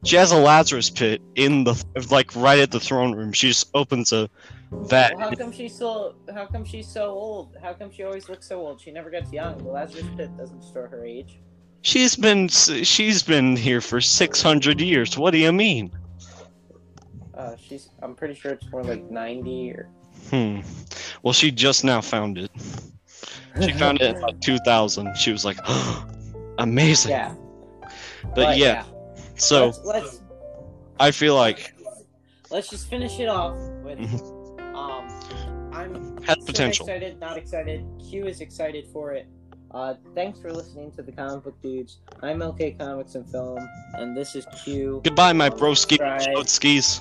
[0.04, 3.32] She has a Lazarus pit in the like right at the throne room.
[3.32, 4.28] She just opens a
[4.72, 5.16] vat.
[5.16, 6.16] Well, how come she's so?
[6.34, 7.56] How come she's so old?
[7.62, 8.80] How come she always looks so old?
[8.80, 9.58] She never gets young.
[9.58, 11.38] The Lazarus Pit doesn't store her age.
[11.82, 15.16] She's been she's been here for six hundred years.
[15.16, 15.92] What do you mean?
[17.34, 17.90] Uh, she's.
[18.02, 19.88] I'm pretty sure it's more like ninety or.
[20.30, 20.60] Hmm.
[21.22, 22.50] Well, she just now found it.
[23.60, 25.16] She found it in like two thousand.
[25.16, 26.06] She was like, oh,
[26.58, 27.12] amazing.
[27.12, 27.34] Yeah.
[28.34, 28.84] But, yeah,
[29.42, 30.22] so let's, let's
[31.00, 31.74] I feel like
[32.50, 33.98] let's just finish it off with.
[33.98, 34.74] Mhm.
[34.74, 36.86] Um, I'm Has potential.
[36.86, 37.84] excited, not excited.
[38.08, 39.26] Q is excited for it.
[39.72, 41.98] Uh, thanks for listening to the Comic Book Doods.
[42.22, 43.58] I'm LK Comics and Film,
[43.94, 45.00] and this is Q.
[45.02, 45.98] goodbye, my broski
[46.46, 47.00] skis.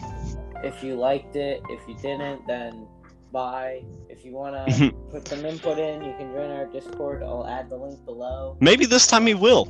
[0.63, 2.87] If you liked it, if you didn't, then
[3.33, 3.83] bye.
[4.09, 4.65] If you wanna
[5.11, 7.23] put some input in, you can join our Discord.
[7.23, 8.55] I'll add the link below.
[8.61, 9.67] Maybe this time he will.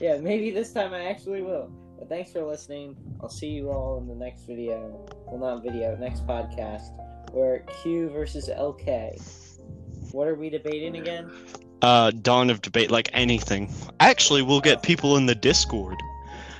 [0.00, 1.70] Yeah, maybe this time I actually will.
[2.02, 2.96] But thanks for listening.
[3.20, 5.06] I'll see you all in the next video.
[5.28, 6.90] Well, not video, next podcast,
[7.30, 9.22] where Q versus LK.
[10.10, 11.30] What are we debating again?
[11.80, 13.72] Uh, dawn of debate, like anything.
[14.00, 15.96] Actually, we'll get people in the Discord.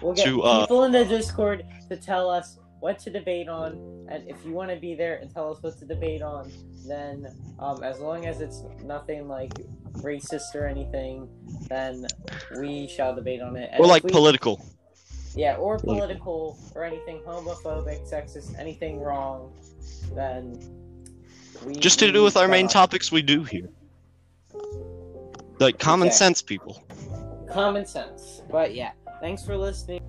[0.00, 4.06] We'll get To, uh, people in the Discord to tell us what to debate on,
[4.08, 6.52] and if you want to be there and tell us what to debate on,
[6.86, 7.26] then
[7.58, 9.54] um, as long as it's nothing like
[9.94, 11.28] racist or anything,
[11.68, 12.06] then
[12.60, 13.70] we shall debate on it.
[13.72, 14.64] And Or like we- political.
[15.34, 15.94] Yeah, or Political.
[15.94, 19.52] political, or anything homophobic, sexist, anything wrong,
[20.14, 20.58] then
[21.64, 23.70] we Just to do with our main shall- topics we do here.
[25.58, 26.16] Like common Okay.
[26.16, 26.82] sense, people.
[27.48, 28.42] Common sense.
[28.50, 30.00] But yeah, thanks for listening.